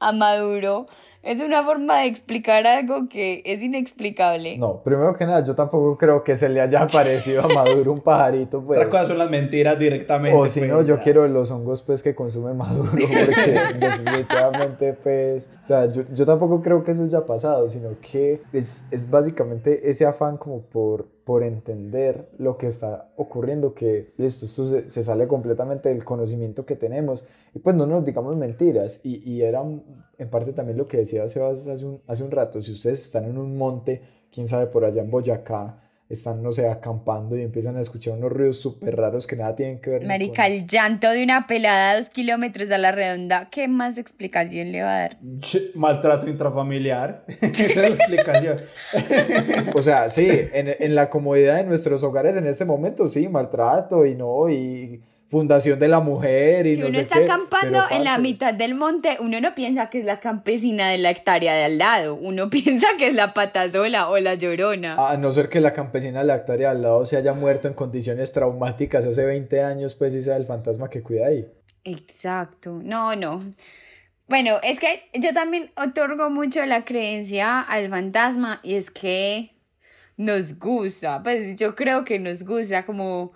[0.00, 0.86] a Maduro,
[1.22, 4.56] es una forma de explicar algo que es inexplicable.
[4.56, 8.00] No, primero que nada, yo tampoco creo que se le haya aparecido a Maduro un
[8.00, 8.62] pajarito.
[8.62, 8.78] Pues.
[8.78, 10.36] Otra cosa son las mentiras directamente.
[10.36, 15.50] O si no, pues, yo quiero los hongos pues que consume Maduro, porque definitivamente pues,
[15.62, 19.90] o sea, yo, yo, tampoco creo que eso haya pasado, sino que es, es básicamente
[19.90, 25.88] ese afán como por por entender lo que está ocurriendo, que esto, se, sale completamente
[25.88, 27.26] del conocimiento que tenemos.
[27.54, 29.00] Y pues no nos digamos mentiras.
[29.04, 32.60] Y, y era en parte también lo que decía Sebas hace un, hace un rato,
[32.62, 35.80] si ustedes están en un monte, quién sabe, por allá en Boyacá,
[36.10, 39.80] están, no sé, acampando y empiezan a escuchar unos ruidos súper raros que nada tienen
[39.80, 40.06] que ver.
[40.06, 44.72] Marica, el llanto de una pelada a dos kilómetros a la redonda, ¿qué más explicación
[44.72, 45.18] le va a dar?
[45.74, 48.60] Maltrato intrafamiliar, esa es la explicación.
[49.74, 54.04] o sea, sí, en, en la comodidad de nuestros hogares en este momento, sí, maltrato
[54.04, 58.18] y no, y Fundación de la Mujer y si no uno está acampando en la
[58.18, 61.78] mitad del monte, uno no piensa que es la campesina de la hectárea de al
[61.78, 64.96] lado, uno piensa que es la patasola o la llorona.
[64.96, 67.68] A no ser que la campesina de la hectárea de al lado se haya muerto
[67.68, 71.46] en condiciones traumáticas hace 20 años, pues y sea el fantasma que cuida ahí.
[71.84, 73.54] Exacto, no, no.
[74.26, 79.52] Bueno, es que yo también otorgo mucho la creencia al fantasma y es que
[80.16, 83.32] nos gusta, pues yo creo que nos gusta como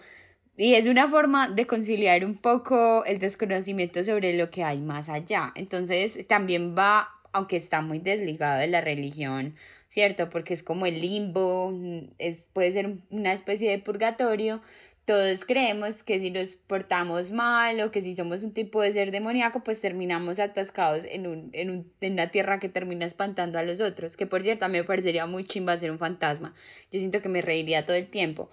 [0.57, 5.09] y es una forma de conciliar un poco el desconocimiento sobre lo que hay más
[5.09, 5.53] allá.
[5.57, 9.57] Entonces también va, aunque está muy desligado de la religión,
[9.89, 10.31] ¿cierto?
[10.31, 11.73] Porque es como el limbo,
[12.19, 14.63] es, puede ser una especie de purgatorio.
[15.05, 19.11] Todos creemos que si nos portamos mal o que si somos un tipo de ser
[19.11, 23.65] demoníaco, pues terminamos atascados en, un, en, un, en una tierra que termina espantando a
[23.65, 24.17] los otros.
[24.17, 26.55] Que por cierto, a mí me parecería muy chimba ser un fantasma.
[26.93, 28.51] Yo siento que me reiría todo el tiempo.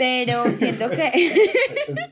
[0.00, 1.30] Pero siento que.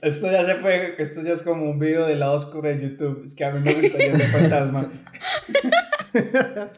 [0.03, 3.23] esto ya se fue, esto ya es como un video del lado oscuro de YouTube.
[3.25, 4.93] Es que a mí me gustaría ser fantasma.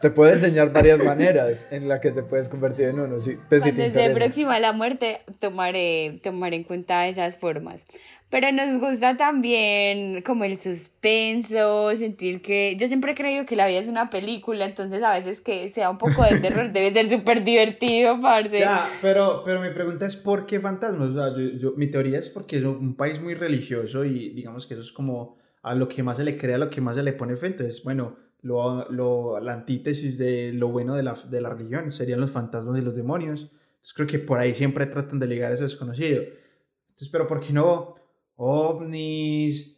[0.01, 3.19] te puede enseñar varias maneras en las que te puedes convertir en uno.
[3.19, 7.85] Sí, pues, si te próxima a la muerte, tomaré, tomaré en cuenta esas formas.
[8.29, 12.77] Pero nos gusta también como el suspenso, sentir que...
[12.77, 15.89] Yo siempre he creído que la vida es una película, entonces a veces que sea
[15.89, 18.57] un poco de terror debe ser súper divertido, parce.
[18.59, 21.09] Ya, pero, pero mi pregunta es ¿por qué fantasmas?
[21.09, 24.65] O sea, yo, yo- mi teoría es porque es un país muy religioso y digamos
[24.65, 26.95] que eso es como a lo que más se le crea, a lo que más
[26.95, 27.47] se le pone fe.
[27.47, 32.19] Entonces, bueno, lo, lo, la antítesis de lo bueno de la, de la religión serían
[32.19, 33.51] los fantasmas y los demonios.
[33.71, 36.21] Entonces creo que por ahí siempre tratan de ligar eso desconocido.
[36.21, 37.95] Entonces, pero ¿por qué no
[38.35, 39.77] ovnis,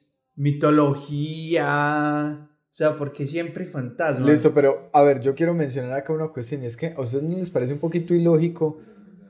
[1.14, 1.70] mitología?
[2.72, 4.28] O sea, ¿por qué siempre fantasmas?
[4.28, 7.24] Listo, pero a ver, yo quiero mencionar acá una cuestión y es que a ustedes
[7.24, 8.80] no les parece un poquito ilógico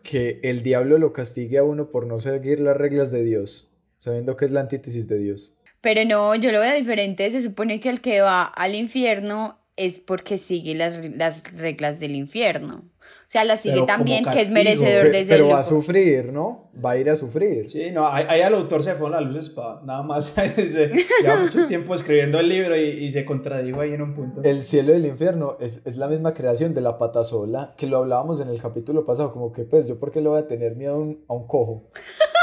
[0.01, 4.35] que el diablo lo castigue a uno por no seguir las reglas de Dios, sabiendo
[4.35, 5.57] que es la antítesis de Dios.
[5.83, 7.29] Pero no, yo lo veo diferente.
[7.29, 12.15] Se supone que el que va al infierno es porque sigue las, las reglas del
[12.15, 12.85] infierno.
[13.27, 15.69] O sea, las sigue también, que es merecedor de ser pero va a loco.
[15.69, 16.69] sufrir, ¿no?
[16.83, 17.67] Va a ir a sufrir.
[17.67, 20.25] Sí, no, ahí, ahí al autor se fueron las luces para nada más.
[20.35, 24.41] se, lleva mucho tiempo escribiendo el libro y, y se contradijo ahí en un punto.
[24.43, 27.87] El cielo y el infierno es, es la misma creación de la pata sola, que
[27.87, 30.47] lo hablábamos en el capítulo pasado, como que pues yo por qué le voy a
[30.47, 31.89] tener miedo a un, a un cojo.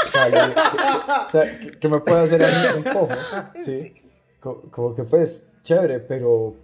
[0.03, 0.37] O sea, que-
[1.27, 3.07] o sea, ¿qué- ¿qué me puede hacer a mí un cojo?
[3.59, 3.93] Sí,
[4.41, 6.55] Co- como que pues chévere, pero,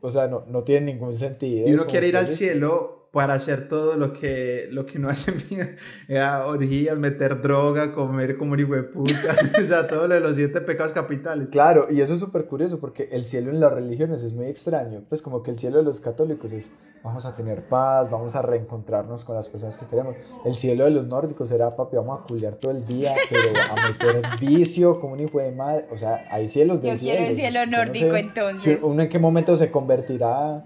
[0.00, 1.68] o sea, no, no tiene ningún sentido.
[1.68, 5.08] y uno quiere ir que al cielo para hacer todo lo que, lo que no
[5.08, 5.76] hace bien.
[6.06, 9.34] Ya, orgías, meter droga, comer como un hijo de puta.
[9.58, 11.48] o sea, todo lo de los siete pecados capitales.
[11.48, 15.02] Claro, y eso es súper curioso porque el cielo en las religiones es muy extraño.
[15.08, 18.42] Pues como que el cielo de los católicos es vamos a tener paz, vamos a
[18.42, 20.14] reencontrarnos con las personas que queremos.
[20.44, 23.88] El cielo de los nórdicos será papi, vamos a culiar todo el día, pero a
[23.88, 25.86] meter vicio como un hijo de madre.
[25.90, 28.62] O sea, hay cielos de Yo quiero el cielo Yo no nórdico, sé entonces.
[28.62, 30.64] si uno en qué momento se convertirá.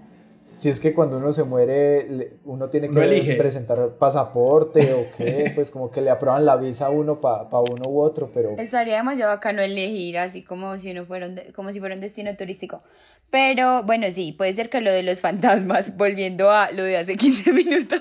[0.61, 5.71] Si es que cuando uno se muere, uno tiene que presentar pasaporte o qué, pues
[5.71, 8.51] como que le aprueban la visa a uno para uno u otro, pero...
[8.59, 12.01] Estaría demasiado bacano elegir, así como si uno fuera un de- como si fuera un
[12.01, 12.83] destino turístico.
[13.31, 17.15] Pero bueno, sí, puede ser que lo de los fantasmas, volviendo a lo de hace
[17.15, 17.99] 15 minutos,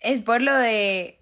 [0.00, 1.18] es por lo de,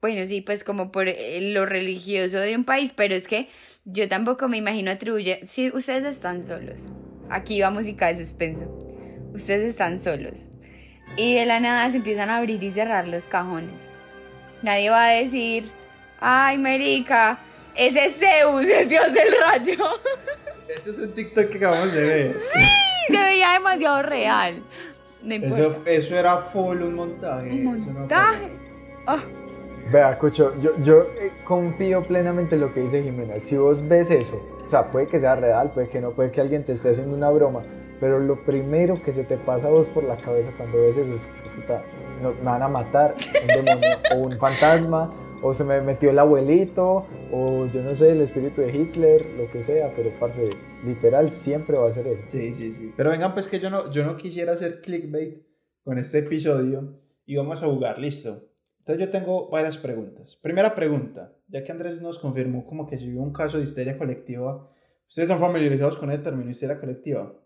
[0.00, 3.48] bueno, sí, pues como por eh, lo religioso de un país, pero es que
[3.84, 6.90] yo tampoco me imagino atribuye, si ustedes están solos,
[7.28, 8.83] aquí va música de suspenso,
[9.34, 10.48] ustedes están solos
[11.16, 13.74] y de la nada se empiezan a abrir y cerrar los cajones.
[14.62, 15.70] Nadie va a decir,
[16.20, 17.38] ay, Marica,
[17.74, 19.84] ese es Zeus, el dios del rayo.
[20.74, 22.36] Ese es un TikTok que acabamos de ver.
[23.06, 24.60] Se veía demasiado real.
[25.22, 25.34] No.
[25.34, 27.50] Eso, eso era full un montaje.
[27.50, 28.48] Un eso no montaje.
[29.06, 29.22] Ah,
[29.92, 33.38] Vea, Cucho, yo, yo eh, confío plenamente en lo que dice Jimena.
[33.38, 36.40] Si vos ves eso, o sea, puede que sea real, puede que no, puede que
[36.40, 37.62] alguien te esté haciendo una broma,
[38.04, 41.14] pero lo primero que se te pasa a vos por la cabeza cuando ves eso
[41.14, 41.82] es, puta,
[42.20, 46.18] no, me van a matar, un demonio, o un fantasma, o se me metió el
[46.18, 50.50] abuelito, o yo no sé, el espíritu de Hitler, lo que sea, pero parce,
[50.84, 52.24] literal, siempre va a ser eso.
[52.28, 52.92] Sí, sí, sí.
[52.94, 55.42] Pero vengan, pues que yo no, yo no quisiera hacer clickbait
[55.82, 58.50] con este episodio y vamos a jugar, listo.
[58.80, 60.36] Entonces yo tengo varias preguntas.
[60.42, 63.96] Primera pregunta, ya que Andrés nos confirmó como que si hubo un caso de histeria
[63.96, 64.70] colectiva,
[65.08, 67.40] ¿ustedes están familiarizados con el término histeria colectiva?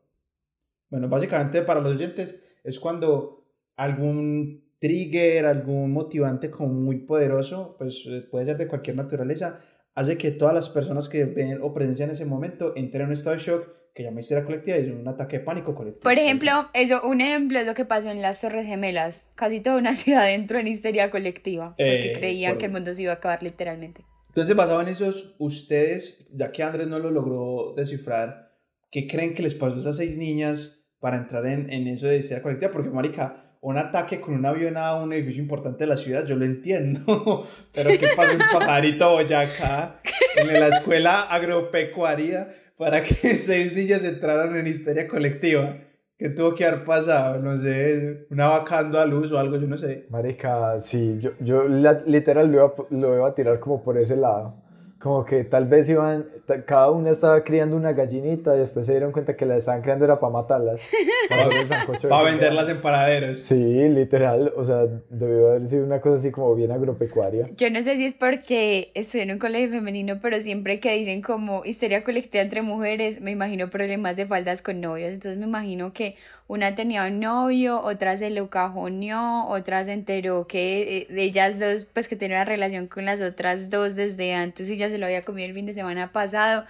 [0.90, 3.44] Bueno, básicamente para los oyentes es cuando
[3.76, 9.58] algún trigger, algún motivante como muy poderoso, pues eh, puede ser de cualquier naturaleza,
[9.94, 13.36] hace que todas las personas que ven o presencian ese momento entren en un estado
[13.36, 16.02] de shock que llama histeria colectiva y es un ataque de pánico colectivo.
[16.04, 19.26] Por ejemplo, eso, un ejemplo es lo que pasó en las Torres Gemelas.
[19.34, 21.70] Casi toda una ciudad entró en histeria colectiva.
[21.76, 24.04] Porque Eh, creían por- que el mundo se iba a acabar literalmente.
[24.28, 28.52] Entonces, basado en esos, ustedes, ya que Andrés no lo logró descifrar,
[28.92, 32.18] ¿qué creen que les pasó a esas seis niñas para entrar en, en eso de
[32.18, 32.70] histeria colectiva?
[32.70, 36.36] Porque, marica, un ataque con un avión a un edificio importante de la ciudad, yo
[36.36, 37.44] lo entiendo.
[37.74, 40.00] Pero, ¿qué pasó en Pajarito, Boyacá,
[40.36, 45.76] en la escuela agropecuaria, para que seis niñas entraran en histeria colectiva?
[46.16, 47.40] ¿Qué tuvo que haber pasado?
[47.40, 50.06] No sé, una vacando a luz o algo, yo no sé.
[50.10, 51.68] Marica, sí, yo, yo
[52.06, 54.67] literal lo iba, lo iba a tirar como por ese lado.
[54.98, 56.26] Como que tal vez iban,
[56.66, 60.04] cada una estaba criando una gallinita y después se dieron cuenta que la estaban criando
[60.04, 60.88] era para matarlas.
[61.28, 63.38] Para Para venderlas en paraderos.
[63.38, 67.50] Sí, literal, o sea, debió haber sido una cosa así como bien agropecuaria.
[67.56, 71.20] Yo no sé si es porque estoy en un colegio femenino, pero siempre que dicen
[71.20, 75.12] como histeria colectiva entre mujeres, me imagino problemas de faldas con novios.
[75.12, 76.16] Entonces me imagino que
[76.48, 81.60] una tenía un novio, otra se lo cajoneó, otra se enteró que eh, de ellas
[81.60, 84.96] dos, pues que tenía una relación con las otras dos desde antes y ya se
[84.96, 86.64] lo había comido el fin de semana pasado.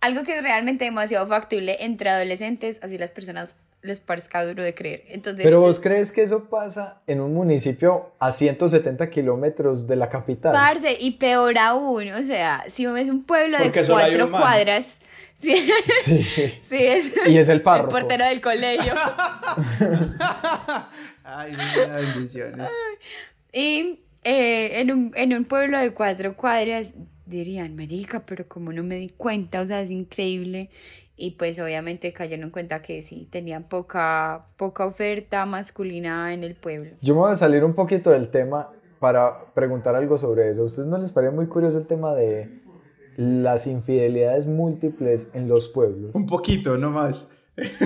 [0.00, 4.72] Algo que es realmente demasiado factible entre adolescentes, así las personas les parezca duro de
[4.72, 5.04] creer.
[5.08, 10.08] Entonces, Pero vos crees que eso pasa en un municipio a 170 kilómetros de la
[10.08, 10.52] capital.
[10.52, 14.96] Parce, y peor aún, o sea, si ves un pueblo de Porque cuatro cuadras,
[15.44, 15.70] sí,
[16.04, 16.22] Sí.
[16.68, 17.90] sí, es Y es el el párroco.
[17.90, 18.92] portero del colegio.
[21.24, 22.68] Ay, bendiciones.
[23.52, 26.88] Y eh, en, un, en un pueblo de cuatro cuadras
[27.26, 30.70] dirían, marica, pero como no me di cuenta, o sea, es increíble.
[31.16, 36.56] Y pues obviamente cayeron en cuenta que sí, tenían poca, poca oferta masculina en el
[36.56, 36.90] pueblo.
[37.00, 40.62] Yo me voy a salir un poquito del tema para preguntar algo sobre eso.
[40.62, 42.48] ¿A ustedes no les parece muy curioso el tema de
[43.16, 46.14] las infidelidades múltiples en los pueblos?
[46.14, 47.30] Un poquito, no más.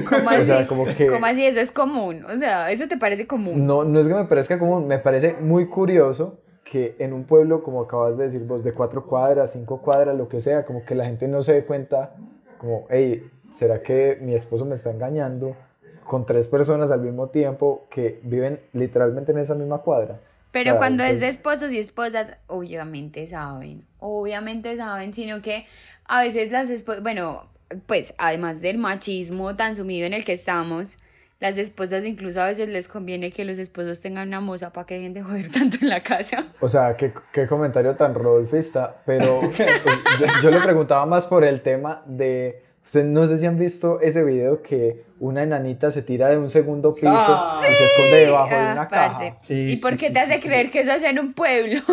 [0.08, 0.44] ¿Cómo O así?
[0.46, 1.44] sea, como que- ¿Cómo así?
[1.44, 2.24] Eso es común.
[2.24, 3.66] O sea, ¿eso te parece común?
[3.66, 7.62] No, no es que me parezca común, me parece muy curioso que en un pueblo,
[7.62, 10.94] como acabas de decir vos, de cuatro cuadras, cinco cuadras, lo que sea, como que
[10.94, 12.14] la gente no se dé cuenta,
[12.58, 15.56] como, hey, ¿será que mi esposo me está engañando
[16.04, 20.20] con tres personas al mismo tiempo que viven literalmente en esa misma cuadra?
[20.50, 25.42] Pero O sea, cuando es entonces- de esposos y esposas, obviamente saben, obviamente saben, sino
[25.42, 25.66] que
[26.06, 27.46] a veces las esposas, bueno,
[27.86, 30.96] pues además del machismo tan sumido en el que estamos,
[31.40, 34.94] las esposas incluso a veces les conviene que los esposos tengan una moza para que
[34.94, 36.48] dejen de joder tanto en la casa.
[36.60, 39.58] O sea, qué, qué comentario tan rodolfista, pero pues,
[40.20, 44.00] yo, yo le preguntaba más por el tema de, ustedes no sé si han visto
[44.00, 47.60] ese video que una enanita se tira de un segundo piso Ah.
[47.70, 49.24] y se esconde debajo de Ah, una parce.
[49.30, 49.38] caja.
[49.38, 50.48] Sí, ¿Y por qué sí, te hace sí, sí.
[50.48, 51.82] creer que eso es en un pueblo?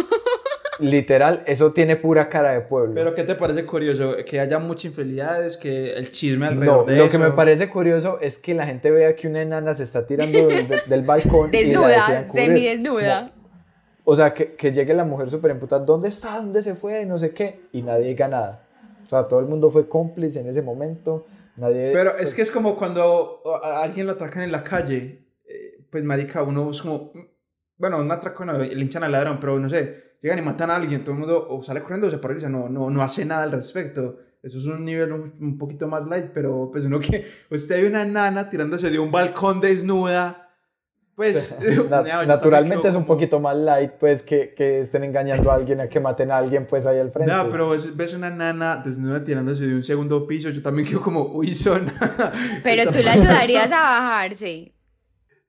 [0.80, 2.94] Literal, eso tiene pura cara de pueblo.
[2.96, 4.16] Pero ¿qué te parece curioso?
[4.26, 7.12] Que haya muchas infidelidades, que el chisme No, alrededor de lo eso.
[7.12, 10.48] que me parece curioso es que la gente vea que una enana se está tirando
[10.48, 12.46] del, del- del balcón y la Desnuda, cubrir.
[12.46, 13.32] semidesnuda.
[14.04, 16.38] O sea, que, que llegue la mujer súper emputada, ¿dónde está?
[16.40, 17.06] ¿Dónde se fue?
[17.06, 17.62] No sé qué.
[17.72, 18.68] Y nadie diga nada.
[19.06, 21.26] O sea, todo el mundo fue cómplice en ese momento.
[21.58, 21.92] Nadie...
[21.94, 25.26] Pero es que es como cuando a a alguien lo atracan en la calle.
[25.48, 27.12] eh, Pues, marica, uno es como...
[27.14, 27.20] mm,
[27.78, 30.76] Bueno, un atraco no, le hinchan al ladrón, pero no sé, llegan y matan a
[30.76, 33.44] alguien, todo el mundo o sale corriendo o se paraliza, no, no, no hace nada
[33.44, 34.18] al respecto.
[34.44, 37.26] Eso es un nivel un, un poquito más light, pero pues uno que...
[37.50, 40.52] Usted ve una nana tirándose de un balcón desnuda,
[41.16, 41.58] pues...
[41.90, 45.56] Na- yo naturalmente es un como- poquito más light, pues, que, que estén engañando a
[45.56, 47.34] alguien, a que maten a alguien, pues, ahí al frente.
[47.34, 51.02] No, pero ves, ves una nana desnuda tirándose de un segundo piso, yo también quedo
[51.02, 51.88] como, uy, son...
[52.64, 53.30] Pero tú la pasando.
[53.32, 54.75] ayudarías a bajarse.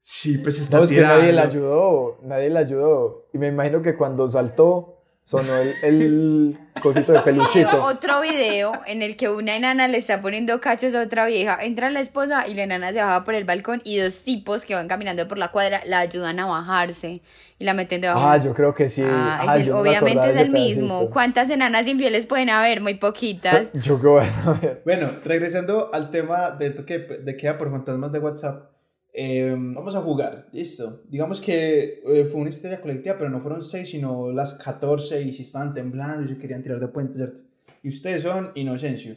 [0.08, 1.66] Sí, pues está No, es que nadie la tirando.
[1.74, 3.26] ayudó, nadie la ayudó.
[3.32, 7.82] Y me imagino que cuando saltó, sonó el, el cosito de peluchito.
[7.82, 11.58] Otro video en el que una enana le está poniendo cachos a otra vieja.
[11.60, 14.76] Entra la esposa y la enana se baja por el balcón y dos tipos que
[14.76, 17.20] van caminando por la cuadra la ayudan a bajarse
[17.58, 18.20] y la meten debajo.
[18.24, 19.02] Ah, yo creo que sí.
[19.04, 20.88] Ah, es Ah, el- no me obviamente es el mismo.
[20.98, 21.10] pedacito.
[21.10, 22.80] ¿Cuántas enanas infieles pueden haber?
[22.80, 23.72] Muy poquitas.
[23.82, 24.82] Yo qué voy a saber.
[24.84, 28.70] Bueno, regresando al tema del toque de queda por fantasmas de WhatsApp,
[29.18, 31.00] eh, vamos a jugar, listo.
[31.08, 35.32] Digamos que eh, fue una historia colectiva, pero no fueron seis, sino las 14 y
[35.32, 37.40] si estaban temblando y se querían tirar de puente, ¿cierto?
[37.82, 39.16] Y ustedes son Inocencio.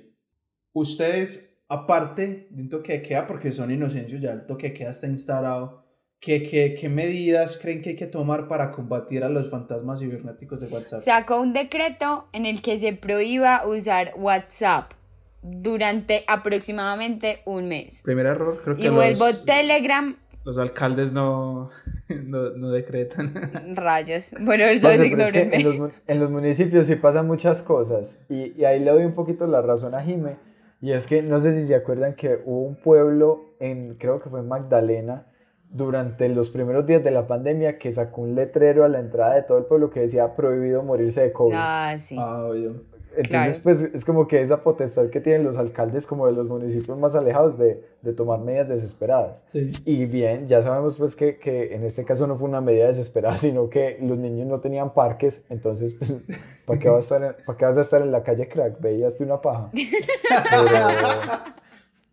[0.72, 4.92] Ustedes, aparte de un toque de queda, porque son Inocencio, ya el toque de queda
[4.92, 5.84] está instaurado,
[6.22, 10.62] ¿qué, qué, qué medidas creen que hay que tomar para combatir a los fantasmas cibernéticos
[10.62, 11.04] de WhatsApp?
[11.04, 14.94] Sacó un decreto en el que se prohíba usar WhatsApp
[15.42, 18.02] durante aproximadamente un mes.
[18.04, 21.70] Primer error, creo que Y vuelvo los, Telegram, los alcaldes no,
[22.10, 23.34] no, no decretan.
[23.76, 24.34] rayos.
[24.40, 28.66] Bueno, entonces es que en, los, en los municipios sí pasan muchas cosas y, y
[28.66, 30.38] ahí le doy un poquito la razón a Jime
[30.82, 34.30] y es que no sé si se acuerdan que hubo un pueblo en, creo que
[34.30, 35.26] fue en Magdalena,
[35.72, 39.44] durante los primeros días de la pandemia que sacó un letrero a la entrada de
[39.44, 41.56] todo el pueblo que decía prohibido morirse de COVID.
[41.56, 42.16] Ah, sí.
[42.18, 42.84] Ah, obvio.
[43.18, 43.64] Entonces, claro.
[43.64, 47.16] pues es como que esa potestad que tienen los alcaldes como de los municipios más
[47.16, 49.46] alejados de, de tomar medidas desesperadas.
[49.52, 49.72] Sí.
[49.86, 53.38] Y bien, ya sabemos pues que, que en este caso no fue una medida desesperada,
[53.40, 56.22] sino que los niños no tenían parques, entonces pues
[56.66, 58.80] ¿para qué, vas a estar en- ¿para qué vas a estar en la calle crack?
[58.80, 59.70] Veías una paja.
[59.74, 60.78] Pero,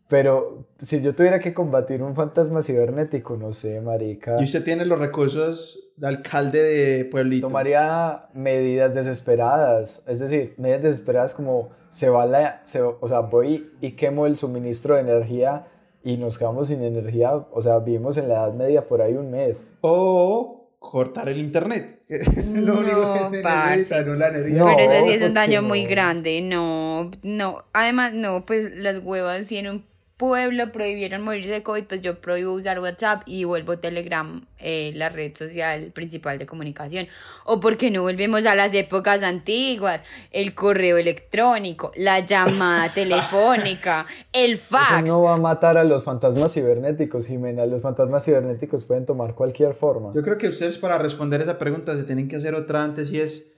[0.09, 4.85] pero si yo tuviera que combatir un fantasma cibernético, no sé, marica, Y usted tiene
[4.85, 7.49] los recursos de alcalde de pueblito.
[7.49, 13.73] tomaría medidas desesperadas, es decir, medidas desesperadas como se va la, se- o sea, voy
[13.81, 15.67] y quemo el suministro de energía
[16.05, 19.31] y nos quedamos sin energía, o sea, vivimos en la Edad Media por ahí un
[19.31, 19.75] mes.
[19.81, 22.01] O cortar el internet.
[22.55, 24.59] Lo No, único que se necesita, no la energía.
[24.59, 25.69] No, Pero eso sí es un daño no.
[25.69, 29.85] muy grande, no, no, además no, pues las huevas sí en un
[30.17, 35.11] pueblo prohibieron morirse de COVID, pues yo prohíbo usar WhatsApp y vuelvo Telegram, eh, la
[35.11, 37.07] red social principal de comunicación.
[37.45, 40.01] O porque no volvemos a las épocas antiguas,
[40.31, 44.93] el correo electrónico, la llamada telefónica, el fax.
[44.93, 47.67] Eso no va a matar a los fantasmas cibernéticos, Jimena.
[47.67, 50.13] Los fantasmas cibernéticos pueden tomar cualquier forma.
[50.15, 53.21] Yo creo que ustedes para responder esa pregunta se tienen que hacer otra antes y
[53.21, 53.53] es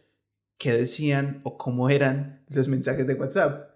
[0.58, 3.67] qué decían o cómo eran los mensajes de WhatsApp.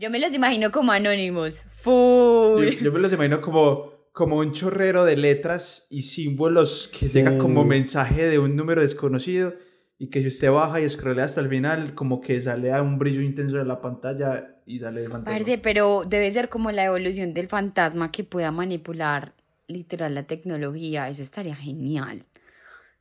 [0.00, 1.66] Yo me los imagino como anónimos.
[1.84, 7.36] Yo, yo, me los imagino como, como un chorrero de letras y símbolos que llega
[7.36, 9.52] como mensaje de un número desconocido
[9.98, 12.98] y que si usted baja y scrollea hasta el final, como que sale a un
[12.98, 15.32] brillo intenso de la pantalla y sale el fantasma.
[15.38, 19.34] Parece, pero debe ser como la evolución del fantasma que pueda manipular
[19.66, 21.10] literal la tecnología.
[21.10, 22.24] Eso estaría genial.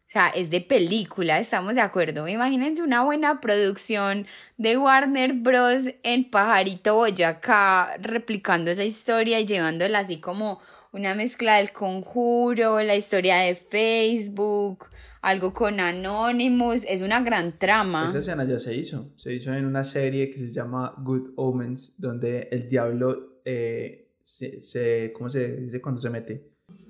[0.09, 2.27] O sea, es de película, estamos de acuerdo.
[2.27, 4.25] Imagínense una buena producción
[4.57, 5.83] de Warner Bros.
[6.01, 10.61] en Pajarito Boyacá, replicando esa historia y llevándola así como
[10.93, 14.87] una mezcla del conjuro, la historia de Facebook,
[15.21, 16.85] algo con Anonymous.
[16.89, 18.07] Es una gran trama.
[18.07, 19.11] Esa escena ya se hizo.
[19.15, 24.63] Se hizo en una serie que se llama Good Omens, donde el diablo eh, se,
[24.63, 26.49] se, ¿Cómo se dice cuando se mete?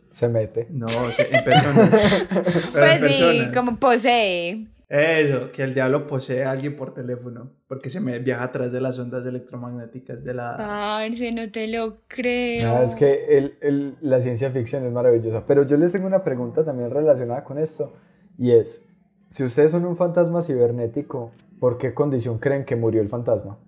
[0.10, 0.68] Se mete.
[0.70, 1.90] No, en personas.
[3.00, 4.68] pues sí, como posee.
[4.90, 8.72] Eso, que el diablo posee a alguien por teléfono, porque se me viaja a través
[8.72, 10.98] de las ondas electromagnéticas de la...
[10.98, 12.66] Ay, no te lo creo.
[12.68, 16.24] No, es que el, el, la ciencia ficción es maravillosa, pero yo les tengo una
[16.24, 17.94] pregunta también relacionada con esto,
[18.36, 18.88] y es,
[19.28, 23.60] si ustedes son un fantasma cibernético, ¿por qué condición creen que murió el fantasma?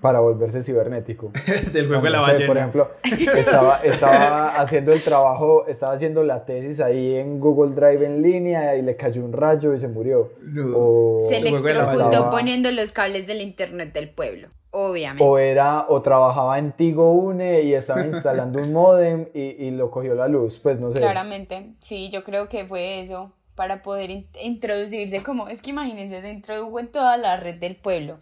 [0.00, 1.32] Para volverse cibernético.
[1.72, 2.46] Del juego de la ballena.
[2.46, 2.90] Por ejemplo,
[3.36, 8.76] estaba, estaba haciendo el trabajo, estaba haciendo la tesis ahí en Google Drive en línea
[8.76, 10.32] y le cayó un rayo y se murió.
[10.74, 14.48] O, se electrocutó poniendo los cables del internet del pueblo.
[14.70, 15.24] Obviamente.
[15.24, 19.90] O era, o trabajaba en Tigo Une y estaba instalando un modem y, y, lo
[19.90, 20.98] cogió la luz, pues no sé.
[20.98, 24.10] Claramente, sí, yo creo que fue eso, para poder
[24.42, 28.18] introducirse como, es que imagínense, se introdujo en toda la red del pueblo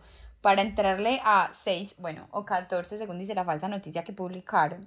[0.46, 4.86] para entrarle a 6, bueno, o 14, según dice la falsa noticia que publicaron,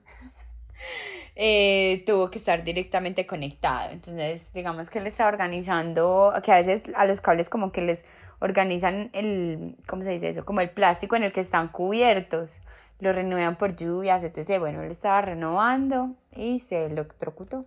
[1.36, 3.92] eh, tuvo que estar directamente conectado.
[3.92, 8.06] Entonces, digamos que él está organizando, que a veces a los cables como que les
[8.40, 10.46] organizan el, ¿cómo se dice eso?
[10.46, 12.62] Como el plástico en el que están cubiertos.
[13.02, 14.60] Lo renuevan por lluvias, etc.
[14.60, 17.66] Bueno, él estaba renovando y se electrocutó.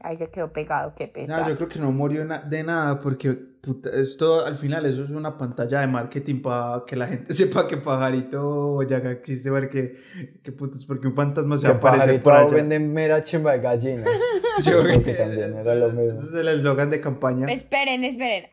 [0.00, 1.42] Ahí se quedó pegado, qué pesado.
[1.42, 5.10] No, yo creo que no murió de nada porque puta, esto al final eso es
[5.10, 9.96] una pantalla de marketing para que la gente sepa que Pajarito ya existe porque
[10.42, 12.54] que putas porque un fantasma se aparece por allá.
[12.54, 14.08] venden mera chimba de gallinas.
[14.60, 16.18] yo creo que también era lo mismo.
[16.18, 17.46] Ese es el eslogan de campaña.
[17.46, 18.50] Esperen, esperen.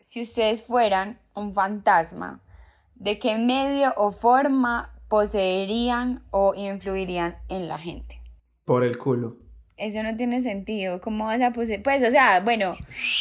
[0.00, 2.40] Si ustedes fueran un fantasma,
[2.94, 8.22] ¿de qué medio o forma poseerían o influirían en la gente?
[8.64, 9.45] Por el culo.
[9.78, 11.02] Eso no tiene sentido.
[11.02, 11.82] ¿Cómo vas a poseer?
[11.82, 12.76] Pues, o sea, bueno.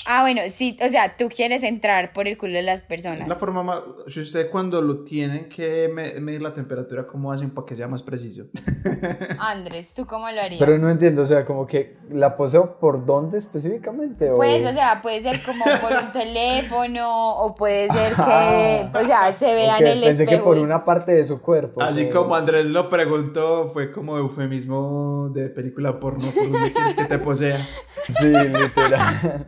[0.05, 3.27] Ah, bueno, sí, o sea, tú quieres entrar por el culo de las personas.
[3.27, 3.81] La forma más.
[4.07, 8.03] Si usted cuando lo tienen que medir la temperatura, ¿cómo hacen para que sea más
[8.03, 8.45] preciso?
[9.39, 10.61] Andrés, ¿tú cómo lo harías?
[10.63, 14.31] Pero no entiendo, o sea, como que la poseo por dónde específicamente.
[14.31, 14.37] ¿o?
[14.37, 19.33] Pues, o sea, puede ser como por un teléfono, o puede ser que, o sea,
[19.33, 21.81] se vea en el Pensé que por una parte de su cuerpo.
[21.81, 27.19] Así como Andrés lo preguntó, fue como eufemismo de película porno ¿Dónde quieres que te
[27.19, 27.65] posea?
[28.07, 29.47] Sí, literal.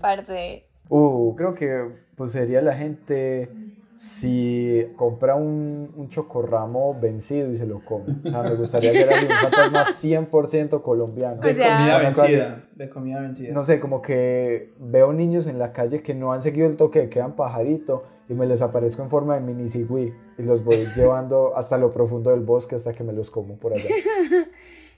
[0.00, 0.66] Parte.
[0.88, 3.50] Uh, creo que poseería la gente
[3.96, 8.16] si compra un, un chocorramo vencido y se lo come.
[8.24, 9.84] O sea, me gustaría ser así, un fantasma
[10.30, 11.40] 100% colombiano.
[11.40, 12.64] De comida vencida.
[12.74, 13.54] De comida vencida.
[13.54, 17.00] No sé, como que veo niños en la calle que no han seguido el toque
[17.00, 20.76] de quedan pajarito y me les aparezco en forma de mini cigüí y los voy
[20.96, 23.88] llevando hasta lo profundo del bosque hasta que me los como por allá.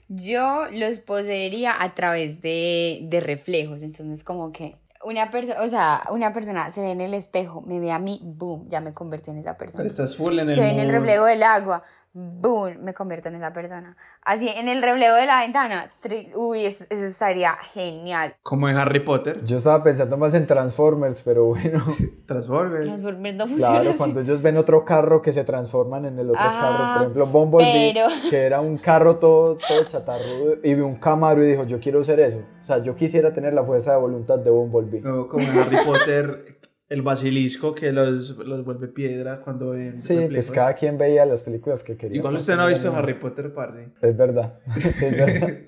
[0.09, 6.03] Yo los poseería a través de, de reflejos, entonces como que una persona, o sea,
[6.11, 9.31] una persona se ve en el espejo, me ve a mí, boom, ya me convertí
[9.31, 9.77] en esa persona.
[9.77, 11.83] Pero estás full en el Se ve en el reflejo del agua,
[12.13, 13.95] boom, me convierto en esa persona.
[14.23, 15.89] Así, en el reflejo de la ventana,
[16.35, 18.35] uy, eso, estaría genial.
[18.43, 19.43] Como en Harry Potter.
[19.43, 21.83] Yo estaba pensando más en Transformers, pero bueno.
[22.25, 22.85] Transformers.
[22.85, 26.41] Transformers no funciona Claro, cuando ellos ven otro carro que se transforman en el otro
[26.41, 27.93] carro, por ejemplo, Bumblebee,
[28.29, 32.03] que era un carro todo, todo chatarrudo, y vi un Camaro y dijo, yo quiero
[32.03, 32.39] ser eso.
[32.61, 35.01] O sea, yo quisiera tener la fuerza de voluntad de Bumblebee.
[35.01, 36.58] No, como en Harry Potter,
[36.89, 41.43] el basilisco que los, los vuelve piedra cuando ven Sí, pues cada quien veía las
[41.43, 42.17] películas que quería.
[42.17, 43.89] Igual usted no ha visto Harry Potter, parce.
[44.01, 45.59] Es verdad, es verdad.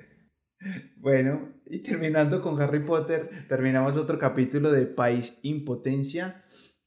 [0.98, 6.42] bueno, y terminando con Harry Potter, terminamos otro capítulo de País Impotencia.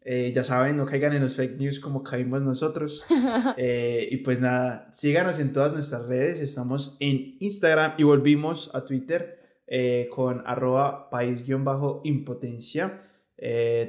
[0.07, 3.03] Eh, ya saben, no caigan en los fake news como caímos nosotros.
[3.57, 6.41] Eh, y pues nada, síganos en todas nuestras redes.
[6.41, 13.01] Estamos en Instagram y volvimos a Twitter eh, con arroba país-impotencia.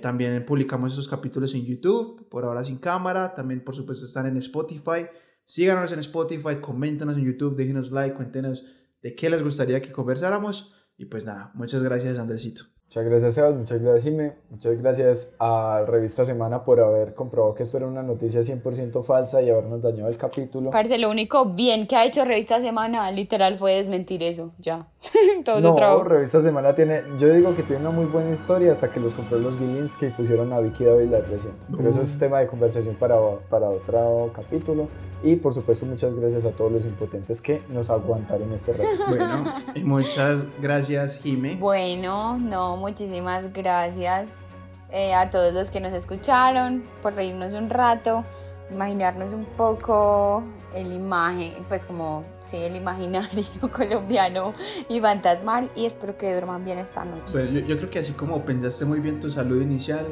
[0.02, 3.34] También publicamos esos capítulos en YouTube, por ahora sin cámara.
[3.34, 5.08] También, por supuesto, están en Spotify.
[5.46, 8.66] Síganos en Spotify, coméntanos en YouTube, déjenos like, cuéntenos
[9.02, 10.74] de qué les gustaría que conversáramos.
[10.98, 12.75] Y pues nada, muchas gracias, Andresito.
[12.88, 13.56] Muchas gracias, Sebas.
[13.56, 14.34] Muchas gracias, Jimé.
[14.50, 19.42] Muchas gracias a Revista Semana por haber comprobado que esto era una noticia 100% falsa
[19.42, 20.70] y habernos dañado el capítulo.
[20.70, 24.54] Parece lo único bien que ha hecho Revista Semana, literal, fue desmentir eso.
[24.60, 24.88] Ya.
[25.44, 29.00] Todo no, Revista Semana tiene, yo digo que tiene una muy buena historia hasta que
[29.00, 31.66] los compró los Gillins que pusieron a Vicky David la presenta.
[31.76, 33.18] Pero eso es tema de conversación para,
[33.50, 34.88] para otro capítulo.
[35.24, 38.86] Y por supuesto, muchas gracias a todos los impotentes que nos aguantaron este rato.
[39.08, 41.56] Bueno, y muchas gracias, Jime.
[41.56, 44.28] Bueno, no, muchísimas gracias
[44.92, 48.24] eh, a todos los que nos escucharon por reírnos un rato,
[48.72, 50.44] imaginarnos un poco
[50.76, 54.54] el imagen, pues como, sí, el imaginario colombiano
[54.90, 55.70] y fantasmal.
[55.76, 57.24] Y espero que duerman bien esta noche.
[57.32, 60.06] Pues yo, yo, creo que así como pensaste muy bien tu salud inicial,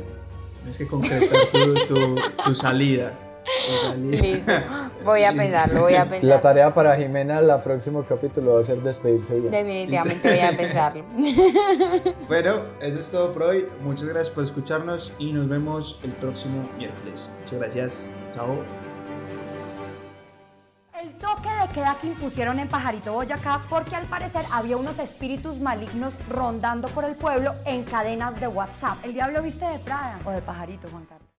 [0.57, 3.13] tienes que concretar tu, tu, tu salida.
[3.97, 4.51] Listo.
[5.03, 6.29] Voy a pensarlo, voy a pensarlo.
[6.29, 9.51] La tarea para Jimena el próximo capítulo va a ser despedirse bien.
[9.51, 11.05] Definitivamente voy a pensarlo.
[12.27, 13.67] Bueno, eso es todo por hoy.
[13.81, 17.31] Muchas gracias por escucharnos y nos vemos el próximo miércoles.
[17.41, 18.13] Muchas gracias.
[18.33, 18.63] Chao.
[20.99, 25.59] El toque de queda que impusieron en Pajarito Boyacá porque al parecer había unos espíritus
[25.59, 28.97] malignos rondando por el pueblo en cadenas de WhatsApp.
[29.03, 31.32] ¿El diablo viste de Prada o de Pajarito, Juan Carlos?